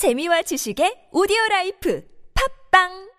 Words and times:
재미와 0.00 0.40
지식의 0.40 1.12
오디오 1.12 1.36
라이프 1.50 2.00
팟빵 2.70 3.10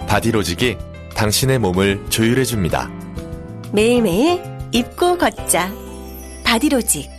바디로직이 0.08 0.78
당신의 1.16 1.60
몸을 1.60 2.06
조율해줍니다. 2.10 2.99
매일매일 3.72 4.42
입고 4.72 5.18
걷자. 5.18 5.72
바디로직. 6.44 7.10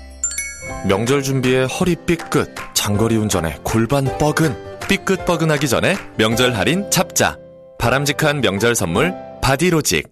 명절 0.88 1.22
준비에 1.22 1.64
허리 1.64 1.94
삐끗, 1.94 2.54
장거리 2.74 3.16
운전에 3.16 3.56
골반 3.62 4.04
뻐근, 4.18 4.54
삐끗 4.88 5.24
뻐근하기 5.26 5.68
전에 5.68 5.94
명절 6.16 6.54
할인 6.54 6.90
잡자. 6.90 7.38
바람직한 7.78 8.40
명절 8.40 8.74
선물 8.74 9.14
바디로직. 9.40 10.08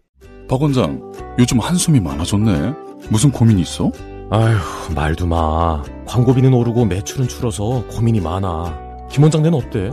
박 0.48 0.62
원장, 0.62 1.00
요즘 1.38 1.58
한숨이 1.58 2.00
많아졌네. 2.00 2.72
무슨 3.10 3.30
고민 3.30 3.58
있어? 3.58 3.90
아휴, 4.30 4.94
말도 4.94 5.26
마. 5.26 5.82
광고비는 6.06 6.52
오르고 6.54 6.84
매출은 6.84 7.28
줄어서 7.28 7.84
고민이 7.90 8.20
많아. 8.20 8.78
김 9.10 9.22
원장네는 9.24 9.58
어때? 9.58 9.90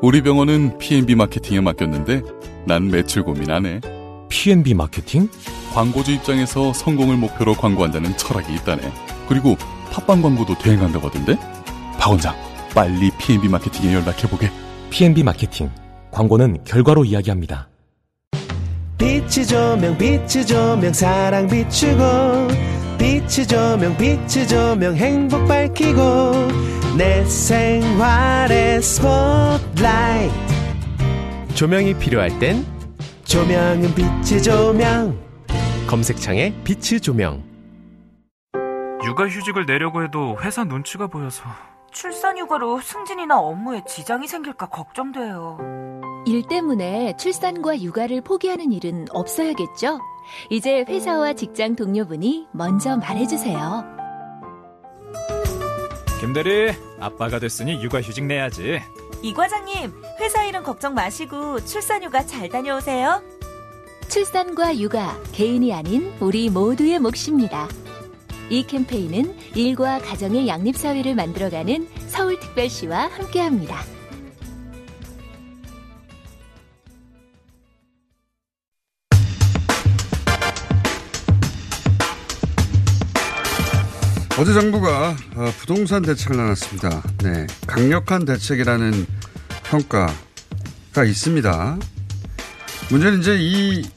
우리 0.00 0.22
병원은 0.22 0.78
P&B 0.78 1.14
마케팅에 1.14 1.60
맡겼는데 1.60 2.22
난 2.66 2.88
매출 2.88 3.22
고민 3.22 3.50
안 3.50 3.66
해. 3.66 3.80
P&B 4.32 4.72
마케팅? 4.72 5.28
광고주 5.74 6.10
입장에서 6.12 6.72
성공을 6.72 7.18
목표로 7.18 7.52
광고한다는 7.54 8.16
철학이 8.16 8.54
있다네. 8.54 8.90
그리고 9.28 9.56
팟빵 9.92 10.22
광고도 10.22 10.56
대행한다고 10.56 11.08
하던데? 11.08 11.36
박 11.98 12.08
원장, 12.08 12.34
빨리 12.74 13.10
P&B 13.18 13.46
마케팅에 13.48 13.92
연락해보게. 13.92 14.50
P&B 14.88 15.22
마케팅. 15.22 15.70
광고는 16.10 16.64
결과로 16.64 17.04
이야기합니다. 17.04 17.68
빛이 18.96 19.46
조명 19.46 19.98
빛이 19.98 20.46
조명 20.46 20.94
사랑 20.94 21.46
비추고 21.46 22.48
빛이 22.98 23.46
조명 23.46 23.94
빛이 23.98 24.48
조명 24.48 24.96
행복 24.96 25.46
밝히고 25.46 26.32
내 26.96 27.22
생활의 27.26 28.80
스포트라이트 28.80 30.34
조명이 31.54 31.92
필요할 31.98 32.38
땐 32.38 32.64
조명은 33.32 33.94
빛이 33.94 34.42
조명 34.42 35.18
검색창에 35.88 36.54
빛이 36.64 37.00
조명 37.00 37.42
육아휴직을 39.02 39.64
내려고 39.64 40.04
해도 40.04 40.36
회사 40.42 40.64
눈치가 40.64 41.06
보여서 41.06 41.44
출산휴가로 41.92 42.82
승진이나 42.82 43.40
업무에 43.40 43.84
지장이 43.88 44.28
생길까 44.28 44.68
걱정돼요. 44.68 45.56
일 46.26 46.46
때문에 46.46 47.16
출산과 47.16 47.80
육아를 47.80 48.20
포기하는 48.20 48.70
일은 48.70 49.06
없어야겠죠? 49.08 49.98
이제 50.50 50.84
회사와 50.86 51.32
직장 51.32 51.74
동료분이 51.74 52.48
먼저 52.52 52.98
말해주세요. 52.98 53.82
김대리 56.20 56.74
아빠가 57.00 57.38
됐으니 57.38 57.82
육아휴직 57.82 58.26
내야지 58.26 58.82
이 59.22 59.32
과장님, 59.32 59.92
회사 60.20 60.44
일은 60.44 60.64
걱정 60.64 60.94
마시고 60.94 61.64
출산휴가 61.64 62.26
잘 62.26 62.48
다녀오세요. 62.48 63.22
출산과 64.08 64.78
육아, 64.78 65.16
개인이 65.32 65.72
아닌 65.72 66.12
우리 66.18 66.50
모두의 66.50 66.98
몫입니다. 66.98 67.68
이 68.50 68.66
캠페인은 68.66 69.34
일과 69.54 69.98
가정의 70.00 70.48
양립사회를 70.48 71.14
만들어가는 71.14 71.88
서울특별시와 72.08 73.06
함께합니다. 73.06 74.01
어제 84.42 84.52
정부가 84.54 85.16
어, 85.36 85.52
부동산 85.60 86.02
대책을 86.02 86.36
나눴습니다. 86.36 87.00
네, 87.22 87.46
강력한 87.64 88.24
대책이라는 88.24 89.06
평가가 89.62 91.04
있습니다. 91.06 91.78
문제는 92.90 93.20
이제 93.20 93.36
이 93.38 93.88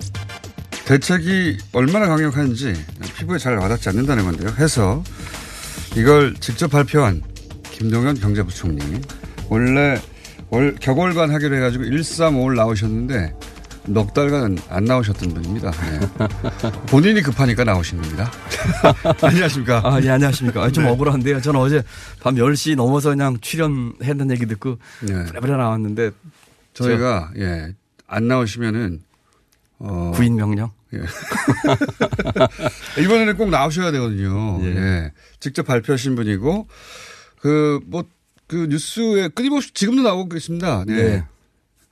대책이 0.86 1.58
얼마나 1.74 2.06
강력한지 2.06 2.76
피부에 3.18 3.40
잘 3.40 3.58
와닿지 3.58 3.90
않는다는 3.90 4.24
건데요. 4.24 4.54
해서 4.60 5.04
이걸 5.96 6.36
직접 6.36 6.68
발표한 6.68 7.24
김동연 7.72 8.20
경제부총리 8.20 9.02
원래 9.50 10.00
월, 10.52 10.76
격월간 10.80 11.32
하기로 11.32 11.56
해가지고 11.56 11.86
135를 11.86 12.56
나오셨는데 12.56 13.34
넉 13.88 14.14
달간 14.14 14.58
안 14.70 14.86
나오셨던 14.86 15.34
분입니다. 15.34 15.72
네. 15.72 16.72
본인이 16.88 17.22
급하니까 17.22 17.64
나오신 17.64 18.02
겁니다. 18.02 18.32
안녕하십니까. 19.22 19.82
아, 19.84 20.02
예, 20.02 20.10
안녕하십니까. 20.10 20.64
아, 20.64 20.72
좀 20.72 20.86
네. 20.86 20.90
억울한데요. 20.90 21.42
저는 21.42 21.60
어제 21.60 21.84
밤 22.20 22.36
10시 22.36 22.76
넘어서 22.76 23.10
그냥 23.10 23.40
출연했는 23.40 24.32
얘기 24.32 24.46
듣고 24.46 24.78
네. 25.02 25.26
부랴부랴 25.26 25.58
나왔는데 25.58 26.12
저희가 26.74 27.32
예, 27.38 27.74
안 28.08 28.28
나오시면은 28.28 29.02
어. 29.80 30.12
구인 30.16 30.36
명령? 30.36 30.72
예. 30.94 31.02
이번에는 33.02 33.38
꼭 33.38 33.50
나오셔야 33.50 33.92
되거든요. 33.92 34.60
예. 34.64 34.68
예. 34.68 35.14
직접 35.40 35.64
발표하신 35.64 36.16
분이고 36.16 36.68
그 37.40 37.80
뭐그 37.86 38.56
뭐, 38.56 38.66
뉴스에 38.68 39.28
끊임없이 39.30 39.74
지금도 39.74 40.04
나오고 40.04 40.30
계십니다. 40.30 40.84
네. 40.88 40.96
네. 40.96 41.26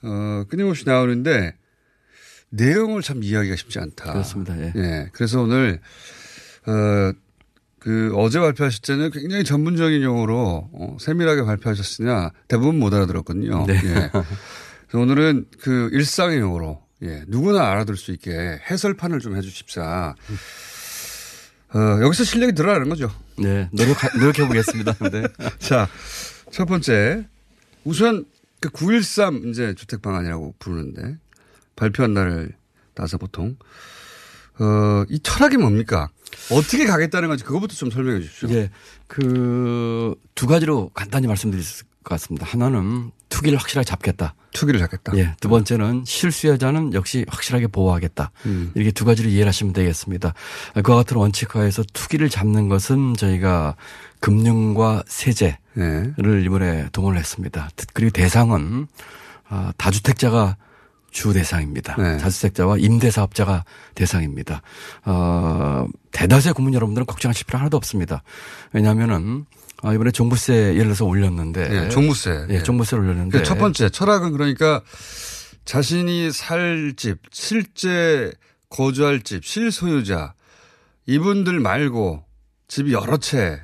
어, 0.04 0.44
끊임없이 0.50 0.84
나오는데 0.86 1.56
내용을 2.53 3.02
참 3.02 3.24
이해하기가 3.24 3.56
쉽지 3.56 3.80
않다. 3.80 4.14
그렇습니다. 4.14 4.58
예. 4.59 4.74
예. 4.75 5.09
그래서 5.12 5.41
오늘 5.41 5.80
어, 6.68 7.12
그 7.80 8.14
어제 8.16 8.40
발표하실 8.40 8.81
때는 8.81 9.12
굉장히 9.12 9.44
전문적인 9.44 10.02
용어로 10.03 10.69
어, 10.72 10.97
세밀하게 11.00 11.44
발표하셨으나 11.44 12.31
대부분 12.47 12.80
못 12.80 12.94
알아들었거든요. 12.94 13.66
네. 13.66 13.74
예. 13.74 14.09
그래서 14.12 15.03
오늘은 15.03 15.46
그 15.59 15.90
일상의 15.92 16.40
용어로 16.40 16.81
예, 17.03 17.24
누구나 17.28 17.69
알아들 17.69 17.97
수 17.97 18.12
있게 18.12 18.31
해설판을 18.69 19.19
좀 19.19 19.36
해주십사. 19.36 20.16
어, 21.74 21.80
여기서 22.02 22.24
실력이 22.24 22.53
드러나는 22.53 22.88
거죠. 22.88 23.12
네, 23.38 23.68
노력, 23.74 23.97
노력해 24.18 24.47
보겠습니다. 24.47 24.94
네. 25.12 25.24
자, 25.58 25.90
첫 26.52 26.66
번째. 26.66 27.28
우선 27.84 28.25
그 28.62 28.69
9.13 28.69 29.50
이제 29.50 29.74
주택 29.74 30.02
방안이라고 30.02 30.56
부르는데 30.59 31.18
발표한 31.75 32.13
날을 32.13 32.51
따서 32.94 33.17
보통 33.17 33.56
어, 34.59 35.03
이 35.09 35.19
철학이 35.19 35.57
뭡니까? 35.57 36.09
어떻게 36.51 36.85
가겠다는 36.85 37.29
건지 37.29 37.44
그것부터 37.44 37.75
좀 37.75 37.89
설명해 37.91 38.22
주십시오. 38.22 38.50
예. 38.51 38.69
그 39.07 40.16
두 40.35 40.47
가지로 40.47 40.89
간단히 40.94 41.28
말씀드릴 41.28 41.63
것 42.03 42.16
같습니다. 42.16 42.45
하나는 42.45 43.12
투기를 43.29 43.57
확실하게 43.57 43.85
잡겠다. 43.85 44.35
투기를 44.51 44.79
잡겠다. 44.79 45.16
예. 45.16 45.35
두 45.39 45.50
번째는 45.50 46.03
실수요자는 46.06 46.94
역시 46.94 47.25
확실하게 47.29 47.67
보호하겠다. 47.67 48.31
음. 48.45 48.72
이렇게 48.75 48.91
두 48.91 49.06
가지를 49.06 49.31
이해를 49.31 49.47
하시면 49.47 49.73
되겠습니다. 49.73 50.33
그와 50.83 50.97
같은 50.97 51.17
원칙하에서 51.17 51.83
투기를 51.94 52.29
잡는 52.29 52.67
것은 52.67 53.16
저희가 53.16 53.75
금융과 54.19 55.03
세제를 55.07 55.57
네. 55.75 56.44
이번에 56.45 56.89
동원을 56.91 57.17
했습니다. 57.19 57.69
그리고 57.94 58.12
대상은 58.12 58.88
아, 59.47 59.72
다주택자가 59.78 60.57
주 61.13 61.31
대상입니다. 61.31 61.96
네. 61.96 62.18
자주택자와 62.18 62.78
임대사업자가 62.79 63.63
대상입니다. 63.96 64.62
어, 65.06 65.88
대다수의 66.12 66.54
국민 66.54 66.74
여러분들은 66.74 67.06
걱정하실 67.06 67.45
필요 67.45 67.60
하나도 67.60 67.77
없습니다. 67.77 68.24
왜냐하면은 68.74 69.45
아, 69.83 69.94
이번에 69.94 70.12
종부세 70.12 70.54
예를 70.54 70.83
들어서 70.86 71.06
올렸는데. 71.06 71.69
네, 71.69 71.89
종부세. 71.89 72.48
예, 72.50 72.63
종부세를 72.63 73.04
올렸는데. 73.04 73.44
첫 73.44 73.57
번째 73.57 73.89
철학은 73.89 74.31
그러니까 74.31 74.81
자신이 75.65 76.31
살 76.31 76.94
집, 76.98 77.19
실제 77.31 78.31
거주할 78.69 79.21
집, 79.21 79.45
실소유자 79.45 80.33
이분들 81.06 81.60
말고 81.60 82.24
집이 82.68 82.94
여러 82.94 83.18
채 83.18 83.62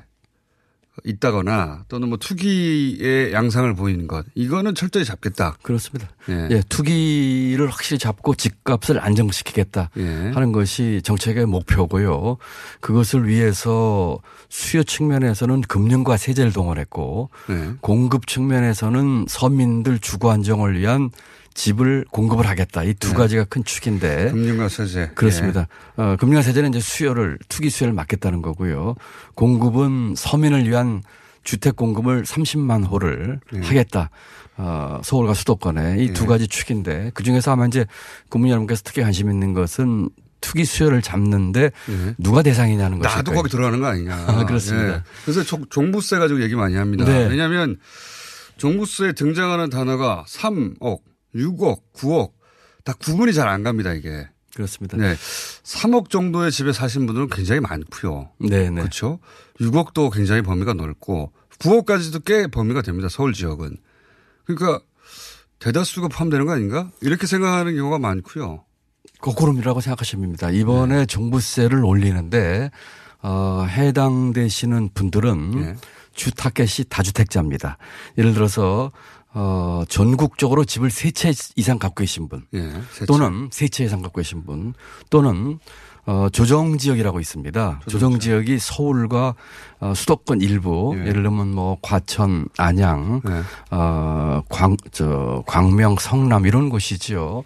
있다거나 1.04 1.84
또는 1.88 2.08
뭐 2.08 2.18
투기의 2.18 3.32
양상을 3.32 3.74
보이는 3.74 4.06
것 4.06 4.24
이거는 4.34 4.74
철저히 4.74 5.04
잡겠다. 5.04 5.56
그렇습니다. 5.62 6.08
예, 6.28 6.48
예 6.50 6.62
투기를 6.68 7.68
확실히 7.68 7.98
잡고 7.98 8.34
집값을 8.34 9.00
안정시키겠다 9.00 9.90
예. 9.96 10.30
하는 10.34 10.52
것이 10.52 11.00
정책의 11.04 11.46
목표고요. 11.46 12.38
그것을 12.80 13.26
위해서 13.26 14.18
수요 14.48 14.82
측면에서는 14.82 15.62
금융과 15.62 16.16
세제를 16.16 16.52
동원했고 16.52 17.30
예. 17.50 17.72
공급 17.80 18.26
측면에서는 18.26 19.26
서민들 19.28 19.98
주거 19.98 20.30
안정을 20.30 20.78
위한 20.78 21.10
집을 21.54 22.04
공급을 22.10 22.46
하겠다. 22.48 22.82
이두 22.84 23.08
네. 23.08 23.14
가지가 23.14 23.44
큰 23.44 23.64
축인데. 23.64 24.30
금융과 24.30 24.68
세제. 24.68 25.10
그렇습니다. 25.14 25.66
어, 25.96 26.16
금융과 26.18 26.42
세제는 26.42 26.70
이제 26.70 26.80
수요를 26.80 27.38
투기 27.48 27.70
수요를 27.70 27.92
막겠다는 27.94 28.40
거고요. 28.42 28.94
공급은 29.34 30.14
서민을 30.16 30.68
위한 30.68 31.02
주택 31.42 31.76
공급을 31.76 32.22
30만 32.24 32.88
호를 32.90 33.40
네. 33.52 33.60
하겠다. 33.66 34.10
어, 34.56 35.00
서울과 35.02 35.34
수도권에 35.34 35.96
이두 36.04 36.22
네. 36.22 36.26
가지 36.28 36.46
축인데 36.48 37.10
그 37.14 37.22
중에서 37.22 37.52
아마 37.52 37.66
이제 37.66 37.86
국민 38.28 38.50
여러분께서 38.50 38.82
특히 38.84 39.02
관심 39.02 39.30
있는 39.30 39.54
것은 39.54 40.08
투기 40.42 40.64
수요를 40.64 41.02
잡는데 41.02 41.70
네. 41.86 42.14
누가 42.18 42.42
대상이냐는 42.42 42.98
것일 42.98 43.16
나도. 43.16 43.32
거기 43.32 43.48
들어가는 43.50 43.78
거 43.80 43.86
아니냐. 43.86 44.14
아, 44.28 44.44
그렇습니다. 44.46 44.94
예. 44.96 45.02
그래서 45.24 45.42
종- 45.42 45.66
종부세 45.68 46.18
가지고 46.18 46.42
얘기 46.42 46.54
많이 46.54 46.76
합니다. 46.76 47.04
네. 47.04 47.26
왜냐하면 47.26 47.76
종부세에 48.56 49.12
등장하는 49.12 49.70
단어가 49.70 50.24
3억, 50.28 51.00
6억, 51.34 51.80
9억 51.94 52.32
다 52.84 52.92
구분이 52.94 53.32
잘 53.32 53.48
안 53.48 53.62
갑니다 53.62 53.92
이게. 53.92 54.28
그렇습니다. 54.54 54.96
네. 54.96 55.14
3억 55.62 56.10
정도의 56.10 56.50
집에 56.50 56.72
사신 56.72 57.06
분들은 57.06 57.28
굉장히 57.28 57.60
많고요. 57.60 58.30
네, 58.38 58.68
네. 58.68 58.80
그렇죠. 58.80 59.20
6억도 59.60 60.12
굉장히 60.12 60.42
범위가 60.42 60.74
넓고 60.74 61.32
9억까지도 61.60 62.24
꽤 62.24 62.46
범위가 62.48 62.82
됩니다. 62.82 63.08
서울 63.08 63.32
지역은. 63.32 63.76
그러니까 64.44 64.80
대다수가 65.60 66.08
포함되는 66.08 66.46
거 66.46 66.52
아닌가? 66.52 66.90
이렇게 67.00 67.26
생각하는 67.26 67.76
경우가 67.76 67.98
많고요. 67.98 68.64
거꾸로이라고 69.20 69.80
생각하시면 69.80 70.22
됩니다. 70.22 70.50
이번에 70.50 70.96
네. 71.00 71.06
종부세를 71.06 71.84
올리는데 71.84 72.70
어, 73.22 73.66
해당되시는 73.68 74.90
분들은 74.94 75.50
네. 75.50 75.76
주 76.14 76.32
타겟이 76.32 76.86
다주택자입니다. 76.88 77.78
예를 78.18 78.34
들어서 78.34 78.90
어, 79.32 79.82
전국적으로 79.88 80.64
집을 80.64 80.90
세 80.90 81.10
채 81.12 81.32
이상 81.56 81.78
갖고 81.78 81.96
계신 82.02 82.28
분 82.28 82.42
예, 82.54 82.72
세 82.92 83.06
또는 83.06 83.48
세 83.52 83.68
채 83.68 83.84
이상 83.84 84.02
갖고 84.02 84.20
계신 84.20 84.44
분 84.44 84.74
또는 85.10 85.58
어, 86.06 86.28
조정 86.32 86.78
지역이라고 86.78 87.20
있습니다. 87.20 87.80
조정 87.86 88.18
지역이 88.18 88.58
서울과 88.58 89.34
어, 89.80 89.92
수도권 89.94 90.40
일부 90.40 90.94
예. 90.96 91.00
예를 91.06 91.22
들면 91.22 91.54
뭐 91.54 91.76
과천, 91.82 92.48
안양, 92.56 93.20
네. 93.24 93.42
어, 93.70 94.42
광, 94.48 94.76
저, 94.90 95.44
광명, 95.46 95.96
성남 96.00 96.46
이런 96.46 96.70
곳이지요. 96.70 97.44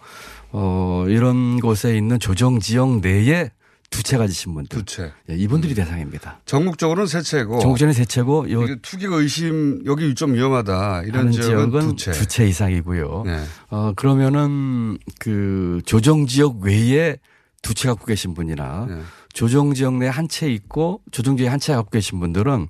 어, 0.52 1.04
이런 1.08 1.60
곳에 1.60 1.96
있는 1.96 2.18
조정 2.20 2.60
지역 2.60 3.00
내에 3.00 3.50
두채 3.96 4.16
가지신 4.18 4.54
분들. 4.54 4.68
두 4.78 4.84
채. 4.84 5.12
예, 5.30 5.34
이분들이 5.36 5.74
대상입니다. 5.74 6.40
전국적으로는 6.46 7.06
세 7.06 7.22
채고. 7.22 7.60
전국적으로 7.60 7.92
세 7.92 8.04
채고 8.04 8.50
요 8.50 8.62
이게 8.64 8.76
투기가 8.82 9.16
의심 9.16 9.82
여기 9.86 10.14
좀 10.14 10.34
위험하다 10.34 11.02
이런 11.04 11.30
지역은, 11.30 11.70
지역은 11.70 11.80
두 11.80 11.96
채. 11.96 12.10
두 12.12 12.26
채 12.26 12.46
이상이고요. 12.46 13.22
네. 13.26 13.44
어, 13.70 13.92
그러면은 13.94 14.98
그 15.20 15.80
조정 15.86 16.26
지역 16.26 16.60
외에 16.62 17.16
두 17.62 17.72
채 17.74 17.88
갖고 17.88 18.04
계신 18.04 18.34
분이나 18.34 18.86
네. 18.88 19.00
조정 19.32 19.72
지역 19.74 19.94
내에 19.94 20.08
한채 20.08 20.50
있고 20.50 21.00
조정 21.12 21.36
지역에 21.36 21.48
한 21.50 21.58
채 21.60 21.74
갖고 21.74 21.90
계신 21.90 22.20
분들은 22.20 22.68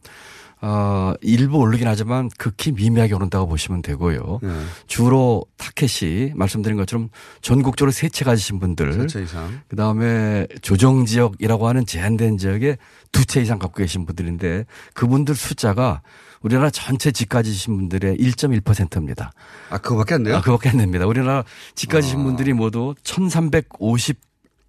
어, 0.66 1.12
일부 1.20 1.58
오르긴 1.58 1.87
하지만 1.87 2.31
극히 2.38 2.72
미미하게 2.72 3.12
오른다고 3.12 3.46
보시면 3.46 3.82
되고요. 3.82 4.38
네. 4.43 4.49
주로 4.87 5.44
타켓이 5.58 6.32
말씀드린 6.34 6.78
것처럼 6.78 7.11
전국적으로 7.43 7.90
세 7.93 8.08
채 8.08 8.25
가지신 8.25 8.61
분들. 8.61 8.94
세채 8.94 9.25
이상. 9.25 9.61
그 9.69 9.76
다음에 9.76 10.46
조정 10.62 11.05
지역이라고 11.05 11.69
하는 11.69 11.84
제한된 11.84 12.38
지역에 12.38 12.78
두 13.12 13.25
채 13.26 13.43
이상 13.43 13.58
갖고 13.58 13.76
계신 13.76 14.06
분들인데 14.06 14.64
그분들 14.94 15.34
숫자가 15.34 16.00
우리나라 16.40 16.70
전체 16.70 17.10
집 17.10 17.28
가지신 17.28 17.76
분들의 17.76 18.17
1.1%입니다. 18.17 19.32
아, 19.69 19.76
그거밖에 19.78 20.14
안 20.14 20.22
돼요? 20.22 20.37
아, 20.37 20.40
그거밖에 20.40 20.70
안 20.70 20.78
됩니다. 20.78 21.06
우리나라 21.06 21.44
집 21.75 21.90
가지신 21.90 22.22
분들이 22.25 22.52
모두 22.55 22.94
1350 23.02 24.19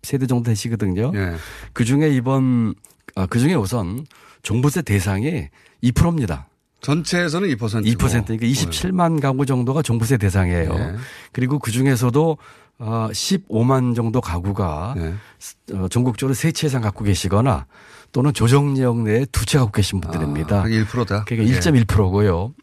세대 0.03 0.27
정도 0.27 0.49
되시거든요. 0.49 1.11
예. 1.15 1.35
그 1.73 1.85
중에 1.85 2.09
이번, 2.09 2.75
아, 3.15 3.25
그 3.27 3.39
중에 3.39 3.53
우선 3.55 4.05
종부세 4.43 4.81
대상이 4.83 5.47
2%입니다. 5.91 6.47
전체에서는 6.81 7.49
2%고. 7.55 7.67
2%니까 7.81 8.45
27만 8.45 9.19
가구 9.21 9.45
정도가 9.45 9.81
종부세 9.81 10.17
대상이에요. 10.17 10.69
예. 10.73 10.95
그리고 11.31 11.57
그 11.59 11.71
중에서도 11.71 12.37
어, 12.77 13.07
15만 13.11 13.95
정도 13.95 14.19
가구가 14.21 14.95
네. 14.97 15.13
어, 15.73 15.87
전국적으로 15.87 16.33
세 16.33 16.51
채 16.51 16.67
이상 16.67 16.81
갖고 16.81 17.03
계시거나 17.05 17.65
또는 18.11 18.33
조정지역 18.33 18.97
내에 19.03 19.25
두 19.31 19.45
채 19.45 19.57
갖고 19.57 19.71
계신 19.71 20.01
분들입니다. 20.01 20.59
아, 20.59 20.63
그게 20.63 20.83
1%다. 20.83 21.23
그러니까 21.25 21.59
1.1%고요. 21.59 22.53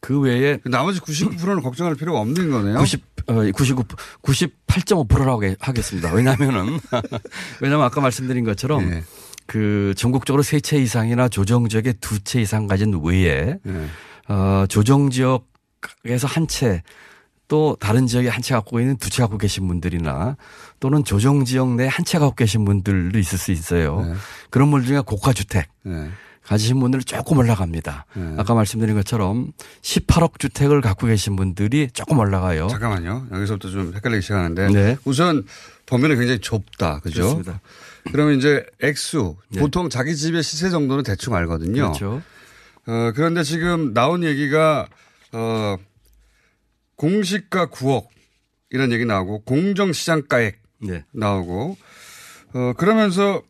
그 0.00 0.18
외에 0.20 0.58
나머지 0.64 1.00
99%는 1.00 1.60
걱정할 1.62 1.94
필요가 1.96 2.20
없는 2.20 2.50
거네요. 2.50 2.78
90, 2.78 3.02
어, 3.26 3.34
99, 3.52 3.82
98.5%라고 4.22 5.42
하겠습니다. 5.60 6.12
왜냐면은, 6.12 6.78
왜냐면 7.60 7.84
아까 7.84 8.00
말씀드린 8.00 8.44
것처럼 8.44 8.90
예. 8.92 9.04
그 9.48 9.94
전국적으로 9.96 10.42
세 10.42 10.60
채 10.60 10.76
이상이나 10.78 11.28
조정 11.28 11.68
지역에 11.68 11.94
두 11.94 12.18
채 12.20 12.40
이상 12.40 12.66
가진 12.68 13.00
외에 13.02 13.56
예. 13.66 13.86
어, 14.28 14.66
조정 14.68 15.10
지역에서 15.10 16.26
한 16.28 16.46
채 16.46 16.82
또 17.48 17.78
다른 17.80 18.06
지역에 18.06 18.28
한 18.28 18.42
채 18.42 18.52
갖고 18.54 18.78
있는 18.78 18.98
두 18.98 19.08
채 19.08 19.22
갖고 19.22 19.38
계신 19.38 19.66
분들이나 19.66 20.36
또는 20.80 21.02
조정 21.02 21.46
지역 21.46 21.74
내에 21.76 21.86
한채 21.88 22.18
갖고 22.18 22.34
계신 22.34 22.66
분들도 22.66 23.18
있을 23.18 23.38
수 23.38 23.50
있어요. 23.52 24.02
네. 24.02 24.12
그런 24.50 24.70
분들 24.70 24.86
중에 24.86 25.00
고가 25.00 25.32
주택 25.32 25.68
예. 25.86 26.10
가지신 26.44 26.78
분들은 26.80 27.04
조금 27.06 27.38
올라갑니다. 27.38 28.04
네. 28.14 28.34
아까 28.36 28.52
말씀드린 28.54 28.94
것처럼 28.96 29.52
18억 29.82 30.38
주택을 30.38 30.82
갖고 30.82 31.06
계신 31.06 31.36
분들이 31.36 31.88
조금 31.94 32.18
올라가요. 32.18 32.68
잠깐만요. 32.68 33.28
여기서부터 33.32 33.70
좀 33.70 33.92
헷갈리기 33.94 34.20
시작하는데. 34.22 34.68
네. 34.68 34.96
우선 35.04 35.44
범위는 35.86 36.16
굉장히 36.18 36.40
좁다. 36.40 37.00
그죠? 37.00 37.22
그렇습니다. 37.22 37.60
그러면 38.12 38.38
이제 38.38 38.64
액수. 38.80 39.36
네. 39.50 39.60
보통 39.60 39.88
자기 39.88 40.16
집의 40.16 40.42
시세 40.42 40.70
정도는 40.70 41.04
대충 41.04 41.34
알거든요. 41.34 41.92
그렇죠. 41.92 42.22
어, 42.86 43.12
그런데 43.14 43.42
지금 43.42 43.92
나온 43.92 44.24
얘기가, 44.24 44.88
어, 45.32 45.76
공시가 46.96 47.66
9억 47.66 48.08
이런 48.70 48.92
얘기 48.92 49.04
나오고 49.04 49.42
공정시장가액 49.44 50.60
네. 50.80 51.04
나오고 51.12 51.76
어, 52.54 52.72
그러면서 52.76 53.42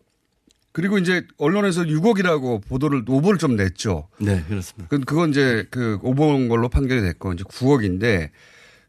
그리고 0.73 0.99
이제 0.99 1.27
언론에서 1.39 1.83
6억이라고 1.83 2.69
보도를 2.69 3.05
오보를 3.09 3.39
좀 3.39 3.57
냈죠. 3.57 4.09
네, 4.21 4.45
그렇습니다. 4.47 4.89
그 4.89 5.01
그건 5.01 5.31
이제 5.31 5.67
그 5.71 5.99
오보인 6.03 6.49
걸로 6.49 6.69
판결이 6.69 7.01
됐고 7.01 7.33
이제 7.33 7.43
9억인데 7.45 8.31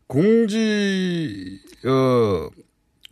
공지 0.07 1.59
어 1.85 2.49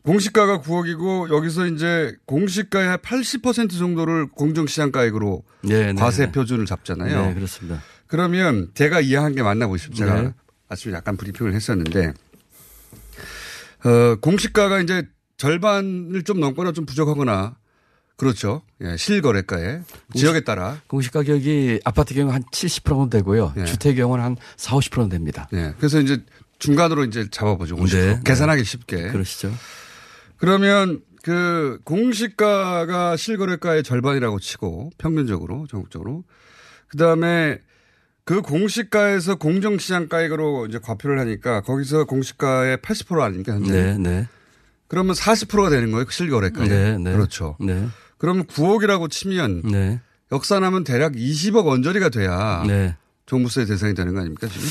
공시가가 0.07 0.61
9억이고 0.61 1.35
여기서 1.35 1.67
이제 1.67 2.15
공시가의 2.25 2.99
80% 2.99 3.77
정도를 3.77 4.27
공정시장가액으로 4.27 5.43
네, 5.63 5.91
네, 5.91 5.99
과세 5.99 6.27
네. 6.27 6.31
표준을 6.31 6.65
잡잖아요. 6.65 7.25
네, 7.25 7.33
그렇습니다. 7.33 7.83
그러면 8.07 8.69
제가 8.73 9.01
이해한 9.01 9.35
게 9.35 9.43
맞나 9.43 9.67
보십시오. 9.67 10.05
제가 10.05 10.21
네. 10.21 10.33
아침에 10.69 10.93
약간 10.93 11.17
브리핑을 11.17 11.53
했었는데 11.53 12.13
어, 13.83 14.15
공시가가 14.21 14.79
이제 14.79 15.05
절반을 15.35 16.23
좀 16.23 16.39
넘거나 16.39 16.71
좀 16.71 16.85
부족하거나 16.85 17.57
그렇죠. 18.15 18.61
예, 18.81 18.95
실거래가에 18.95 19.81
지역에 20.15 20.39
따라 20.45 20.79
공시 20.87 21.11
가격이 21.11 21.81
아파트 21.83 22.13
경우 22.13 22.31
한 22.31 22.43
70% 22.45 23.11
되고요. 23.11 23.53
예. 23.57 23.65
주택 23.65 23.95
경우는 23.95 24.23
한 24.23 24.37
4, 24.55 24.77
50% 24.77 25.11
됩니다. 25.11 25.49
예. 25.51 25.73
그래서 25.77 25.99
이제 25.99 26.23
중간으로 26.59 27.03
이제 27.03 27.27
잡아보죠. 27.29 27.75
50%. 27.75 27.91
네. 27.91 28.19
계산하기 28.23 28.63
쉽게. 28.63 29.09
그러시죠. 29.09 29.51
그러면 30.37 31.01
그 31.23 31.79
공시가가 31.83 33.17
실거래가의 33.17 33.83
절반이라고 33.83 34.39
치고 34.39 34.91
평균적으로 34.97 35.67
전국적으로 35.67 36.23
그 36.87 36.97
다음에 36.97 37.59
그 38.23 38.41
공시가에서 38.41 39.35
공정시장가액으로 39.35 40.67
이제 40.67 40.79
과표를 40.79 41.19
하니까 41.19 41.61
거기서 41.61 42.05
공시가의 42.05 42.77
80% 42.77 43.21
아닙니까 43.21 43.53
현재? 43.53 43.71
네, 43.71 43.97
네. 43.97 44.27
그러면 44.87 45.15
40%가 45.15 45.69
되는 45.69 45.91
거예요 45.91 46.05
그 46.05 46.13
실거래가에. 46.13 46.67
네, 46.67 46.97
네. 46.97 47.11
그렇죠. 47.13 47.57
네. 47.59 47.87
그러면 48.17 48.45
9억이라고 48.45 49.09
치면 49.09 49.63
네. 49.63 50.01
역산하면 50.31 50.83
대략 50.83 51.13
20억 51.13 51.65
원저리가 51.65 52.09
돼야 52.09 52.63
네. 52.67 52.95
종부세 53.27 53.65
대상이 53.65 53.93
되는 53.93 54.13
거 54.13 54.21
아닙니까 54.21 54.47
지금? 54.47 54.67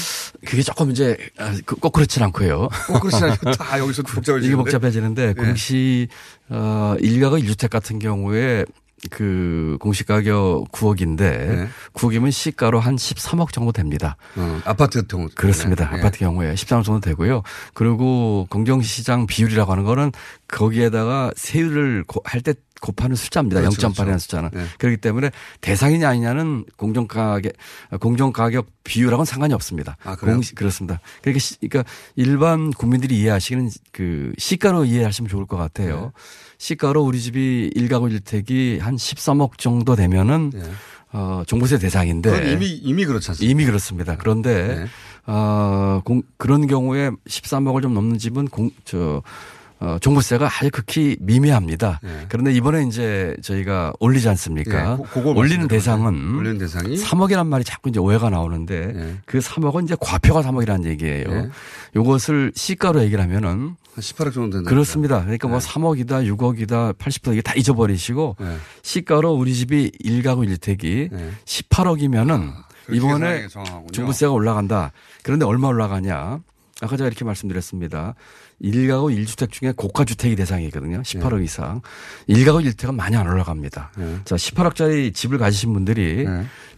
그게 0.46 0.62
조금 0.62 0.90
이제 0.90 1.16
아, 1.38 1.54
그- 1.64 1.76
꼭 1.76 1.92
그렇진 1.92 2.22
않고요. 2.24 2.68
꼭 2.88 3.00
그렇지 3.00 3.22
않고 3.24 3.50
다 3.52 3.78
여기서 3.78 4.02
복잡해지는데. 4.02 4.46
이게 4.46 4.56
복잡해지는데 4.56 5.28
예. 5.28 5.32
공시 5.34 6.08
어 6.48 6.96
일가구 7.00 7.36
1주택 7.36 7.68
같은 7.70 7.98
경우에 7.98 8.64
그 9.10 9.76
공시 9.78 10.04
가격 10.04 10.64
9억인데 10.72 11.16
네. 11.18 11.68
9억이면 11.92 12.32
시가로 12.32 12.80
한 12.80 12.96
13억 12.96 13.52
정도 13.52 13.70
됩니다. 13.70 14.16
어, 14.36 14.58
아파트 14.64 15.02
같은 15.02 15.18
경우. 15.18 15.28
그렇습니다. 15.34 15.90
네. 15.90 15.98
아파트 15.98 16.18
경우에 16.18 16.54
13억 16.54 16.82
정도 16.82 17.00
되고요. 17.00 17.42
그리고 17.74 18.46
공정시장 18.48 19.26
비율이라고 19.26 19.70
하는 19.70 19.84
거는 19.84 20.12
거기에다가 20.48 21.30
세율을 21.36 22.04
할 22.24 22.40
때 22.40 22.54
곱하는 22.86 23.16
숫자입니다. 23.16 23.60
그렇죠, 23.60 23.88
0.8이라는 23.88 24.04
그렇죠. 24.04 24.18
숫자는. 24.18 24.50
네. 24.52 24.64
그렇기 24.78 24.96
때문에 24.98 25.30
대상이냐 25.60 26.08
아니냐는 26.08 26.64
공정 26.76 27.06
가격, 27.08 27.52
공정 28.00 28.32
가격 28.32 28.66
비율하고는 28.84 29.24
상관이 29.26 29.52
없습니다. 29.54 29.96
아, 30.04 30.14
그래요? 30.16 30.36
공시- 30.36 30.54
그렇습니다. 30.54 31.00
그러니까, 31.20 31.40
시- 31.40 31.58
그러니까 31.58 31.90
일반 32.14 32.70
국민들이 32.70 33.18
이해하시는 33.18 33.70
그 33.92 34.32
시가로 34.38 34.84
이해하시면 34.84 35.28
좋을 35.28 35.46
것 35.46 35.56
같아요. 35.56 36.00
네. 36.00 36.10
시가로 36.58 37.02
우리 37.02 37.20
집이 37.20 37.72
1가구 37.76 38.10
1택이 38.20 38.78
한 38.80 38.96
13억 38.96 39.58
정도 39.58 39.94
되면은 39.96 40.52
어, 41.12 41.42
종부세 41.46 41.78
대상인데. 41.78 42.40
네. 42.40 42.52
이미 42.52 42.66
이미 42.68 43.04
그렇지 43.04 43.30
않습니까? 43.30 43.50
이미 43.50 43.64
그렇습니다. 43.64 44.16
그런데 44.16 44.76
네. 44.76 44.86
어, 45.26 46.00
공, 46.04 46.22
그런 46.36 46.66
경우에 46.66 47.10
13억을 47.28 47.82
좀 47.82 47.94
넘는 47.94 48.18
집은 48.18 48.46
공, 48.48 48.70
저, 48.84 49.22
어, 49.78 49.98
종부세가 50.00 50.46
아주 50.46 50.70
극히 50.72 51.16
미미합니다. 51.20 52.00
그런데 52.30 52.50
이번에 52.52 52.84
이제 52.84 53.36
저희가 53.42 53.92
올리지 54.00 54.26
않습니까? 54.30 54.96
네, 54.96 55.04
고- 55.22 55.34
올리는 55.34 55.68
대상은 55.68 56.36
올리는 56.36 56.56
대상이 56.58 56.96
3억이란 56.96 57.46
말이 57.46 57.62
자꾸 57.62 57.90
이제 57.90 58.00
오해가 58.00 58.30
나오는데 58.30 59.18
그 59.26 59.38
3억은 59.38 59.84
이제 59.84 59.94
과표가 60.00 60.40
3억이라는 60.42 60.86
얘기예요. 60.86 61.24
네. 61.28 61.48
요것을 61.94 62.52
시가로 62.54 63.02
얘기를 63.02 63.22
하면은 63.24 63.76
한 63.94 64.02
18억 64.02 64.32
정도 64.32 64.56
된다. 64.58 64.70
그렇습니다. 64.70 65.20
그러니까 65.22 65.48
뭐 65.48 65.58
3억이다, 65.58 66.26
6억이다, 66.36 66.96
80억 66.96 67.32
이게 67.32 67.42
다 67.42 67.52
잊어버리시고 67.54 68.36
네. 68.40 68.56
시가로 68.82 69.32
우리 69.34 69.54
집이 69.54 69.92
1가구 70.04 70.46
1택이 70.56 71.10
18억이면은 71.44 72.52
그렇게 72.86 72.96
이번에. 72.98 73.46
종부세가 73.92 74.32
올라간다. 74.32 74.92
그런데 75.22 75.44
얼마 75.44 75.68
올라가냐? 75.68 76.40
아까 76.82 76.96
제가 76.96 77.06
이렇게 77.08 77.24
말씀드렸습니다. 77.24 78.14
1가구 78.62 79.14
1주택 79.14 79.50
중에 79.52 79.72
고가주택이 79.76 80.36
대상이거든요. 80.36 81.02
18억 81.02 81.44
이상. 81.44 81.82
1가구 82.28 82.64
1택은 82.64 82.94
많이 82.94 83.16
안 83.16 83.26
올라갑니다. 83.26 83.92
자, 84.24 84.36
18억짜리 84.36 85.14
집을 85.14 85.38
가지신 85.38 85.72
분들이 85.72 86.26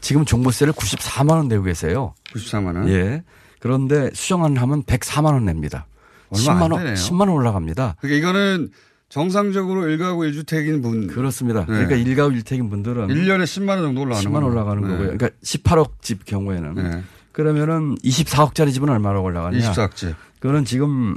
지금 0.01 0.25
종부세를 0.25 0.73
94만 0.73 1.31
원 1.33 1.49
내고 1.49 1.63
계세요. 1.65 2.15
94만 2.33 2.77
원? 2.77 2.89
예. 2.89 3.23
그런데 3.61 4.11
수정안 4.15 4.57
하면 4.57 4.83
104만 4.85 5.27
원 5.27 5.45
냅니다. 5.45 5.87
얼마 6.31 6.53
안 6.53 6.59
10만 6.59 6.73
원, 6.73 6.81
되네요. 6.81 6.95
10만 6.95 7.21
원 7.21 7.29
올라갑니다. 7.31 7.97
그러니까 8.01 8.19
이거는 8.29 8.71
정상적으로 9.09 9.83
1가구 9.83 10.31
1주택인 10.31 10.83
분. 10.83 11.07
그렇습니다. 11.07 11.61
네. 11.61 11.87
그러니까 11.87 11.97
1가구 11.97 12.39
1택인 12.43 12.69
분들은 12.71 13.09
1년에 13.09 13.45
10만 13.45 13.71
원 13.71 13.83
정도 13.83 14.03
올라가는 14.03 14.31
10만 14.31 14.35
원. 14.35 14.45
올라가는 14.45 14.83
네. 14.83 14.89
거고요. 14.89 15.17
그러니까 15.17 15.31
18억 15.43 16.03
집 16.03 16.25
경우에는 16.25 16.75
네. 16.75 17.03
그러면은 17.33 17.95
24억짜리 18.05 18.73
집은 18.73 18.89
얼마로 18.91 19.23
올라가냐? 19.23 19.59
24억 19.59 19.95
집. 19.95 20.15
그거는 20.41 20.65
지금 20.65 21.17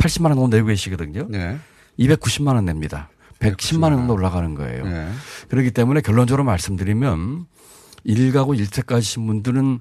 180만 0.00 0.26
원 0.26 0.36
정도 0.36 0.56
내고 0.56 0.68
계시거든요. 0.68 1.26
네. 1.28 1.58
290만 1.98 2.54
원 2.54 2.64
냅니다. 2.64 3.10
110만 3.38 3.84
원 3.84 3.96
정도 3.98 4.14
올라가는 4.14 4.54
거예요. 4.54 4.84
네. 4.84 5.10
그렇기 5.48 5.70
때문에 5.70 6.00
결론적으로 6.00 6.44
말씀드리면 6.44 7.46
1가구 8.06 8.58
1택 8.58 8.86
가신 8.86 9.26
분들은 9.26 9.80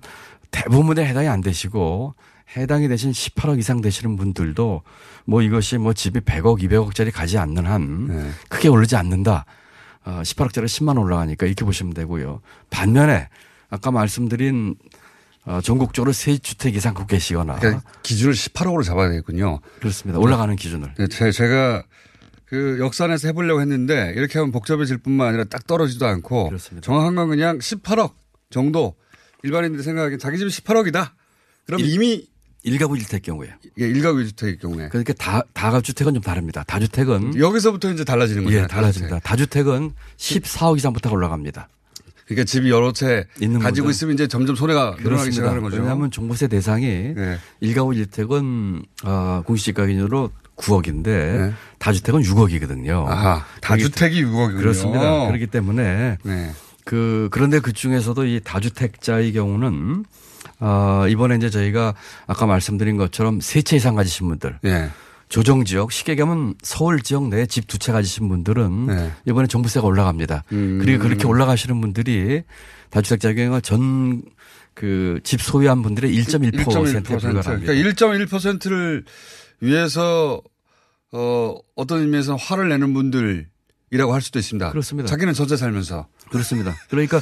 대부분에 0.51 1.05
해당이 1.05 1.27
안 1.27 1.41
되시고 1.41 2.15
해당이 2.57 2.87
되신 2.87 3.11
18억 3.11 3.59
이상 3.59 3.81
되시는 3.81 4.15
분들도 4.15 4.81
뭐 5.25 5.41
이것이 5.41 5.77
뭐 5.77 5.93
집이 5.93 6.21
100억, 6.21 6.61
200억짜리 6.61 7.11
가지 7.11 7.37
않는 7.37 7.65
한 7.65 8.07
네. 8.07 8.29
크게 8.49 8.67
오르지 8.67 8.95
않는다. 8.95 9.45
어, 10.05 10.21
18억짜리 10.23 10.65
10만 10.65 10.89
원 10.89 10.99
올라가니까 10.99 11.45
이렇게 11.45 11.63
보시면 11.65 11.93
되고요. 11.93 12.41
반면에 12.69 13.29
아까 13.69 13.91
말씀드린 13.91 14.75
어, 15.45 15.61
전국적으로 15.61 16.11
세 16.13 16.37
주택 16.37 16.75
이상 16.75 16.93
갖고 16.93 17.07
계시거나 17.07 17.55
그러니까 17.59 17.83
기준을 18.03 18.33
18억으로 18.33 18.83
잡아야 18.83 19.09
되겠군요. 19.09 19.59
그렇습니다. 19.79 20.19
올라가는 20.19 20.55
기준을. 20.55 20.93
네, 20.97 21.07
제, 21.07 21.31
제가 21.31 21.83
그 22.45 22.77
역산해서 22.79 23.27
해보려고 23.29 23.61
했는데 23.61 24.13
이렇게 24.15 24.39
하면 24.39 24.51
복잡해질 24.51 24.97
뿐만 24.97 25.27
아니라 25.29 25.43
딱 25.45 25.65
떨어지도 25.67 26.05
않고 26.05 26.51
정확한 26.81 27.15
건 27.15 27.29
그냥 27.29 27.59
18억 27.59 28.13
정도 28.49 28.95
일반인들이 29.43 29.83
생각하기엔 29.83 30.19
자기 30.19 30.37
집이 30.37 30.49
18억이다. 30.49 31.11
그럼 31.65 31.81
이미 31.81 32.27
1가구 32.65 32.99
1택 32.99 33.21
경우에. 33.23 33.53
예, 33.77 33.87
1가구 33.87 34.25
1주택의 34.25 34.59
경우에. 34.59 34.89
그러니까 34.89 35.13
다, 35.13 35.43
다가주택은 35.53 36.13
좀 36.15 36.21
다릅니다. 36.21 36.63
다주택은. 36.67 37.39
여기서부터 37.39 37.91
이제 37.91 38.03
달라지는. 38.03 38.51
예, 38.51 38.67
달라집니다. 38.67 39.19
다주택은 39.19 39.93
14억 40.17 40.77
이상부터 40.77 41.11
올라갑니다. 41.11 41.69
그러니까 42.29 42.45
집이 42.45 42.69
여러 42.69 42.93
채 42.93 43.25
있는 43.41 43.59
가지고 43.59 43.85
분들. 43.85 43.91
있으면 43.95 44.13
이제 44.13 44.27
점점 44.27 44.55
손해가 44.55 44.81
늘어나기 44.99 45.03
그렇습니다. 45.03 45.31
시작하는 45.33 45.61
거죠. 45.61 45.77
왜냐하면 45.77 46.11
종부세 46.11 46.47
대상이 46.47 46.85
네. 47.15 47.37
1가구 47.61 47.95
1택은 48.07 48.83
어, 49.03 49.41
공시지가 49.45 49.85
기준으로 49.87 50.29
9억인데 50.55 51.03
네. 51.05 51.53
다주택은 51.79 52.21
6억이거든요. 52.21 53.05
아하, 53.07 53.43
다주택이 53.61 54.23
6억이군요. 54.25 54.57
그렇습니다. 54.57 55.27
그렇기 55.27 55.47
때문에 55.47 56.17
네. 56.23 56.51
그 56.85 57.29
그런데 57.31 57.59
그 57.59 57.73
중에서도 57.73 58.25
이 58.25 58.41
다주택자의 58.43 59.33
경우는 59.33 60.05
어, 60.59 61.05
이번에 61.09 61.35
이제 61.37 61.49
저희가 61.49 61.93
아까 62.27 62.45
말씀드린 62.45 62.97
것처럼 62.97 63.39
세 63.41 63.61
채 63.61 63.75
이상 63.77 63.95
가지신 63.95 64.27
분들. 64.27 64.59
예. 64.65 64.89
조정 65.29 65.63
지역 65.63 65.91
쉽게 65.91 66.13
얘기하면 66.13 66.55
서울 66.63 67.01
지역 67.01 67.29
내에 67.29 67.45
집두 67.45 67.77
채 67.77 67.91
가지신 67.91 68.27
분들은 68.27 68.87
네. 68.87 69.11
이번에 69.25 69.47
종부세가 69.47 69.85
올라갑니다. 69.85 70.43
음. 70.51 70.79
그리고 70.81 71.03
그렇게 71.03 71.27
올라가시는 71.27 71.79
분들이 71.79 72.41
다주택자 72.89 73.33
경우가 73.33 73.61
전그 73.61 75.19
집 75.23 75.41
소유한 75.41 75.83
분들의 75.83 76.11
1.1%에 76.11 76.63
1.1%. 76.63 77.03
불과합니다. 77.03 77.59
그러니까 77.59 77.73
1.1%를 77.73 79.05
위해서 79.59 80.41
어, 81.11 81.55
어떤 81.75 82.01
의미에서 82.01 82.35
화를 82.35 82.69
내는 82.69 82.93
분들이라고 82.95 84.11
할 84.11 84.21
수도 84.21 84.39
있습니다. 84.39 84.71
그렇습니다. 84.71 85.07
자기는 85.07 85.33
전세 85.33 85.57
살면서. 85.57 86.07
그렇습니다. 86.31 86.75
그러니까 86.89 87.21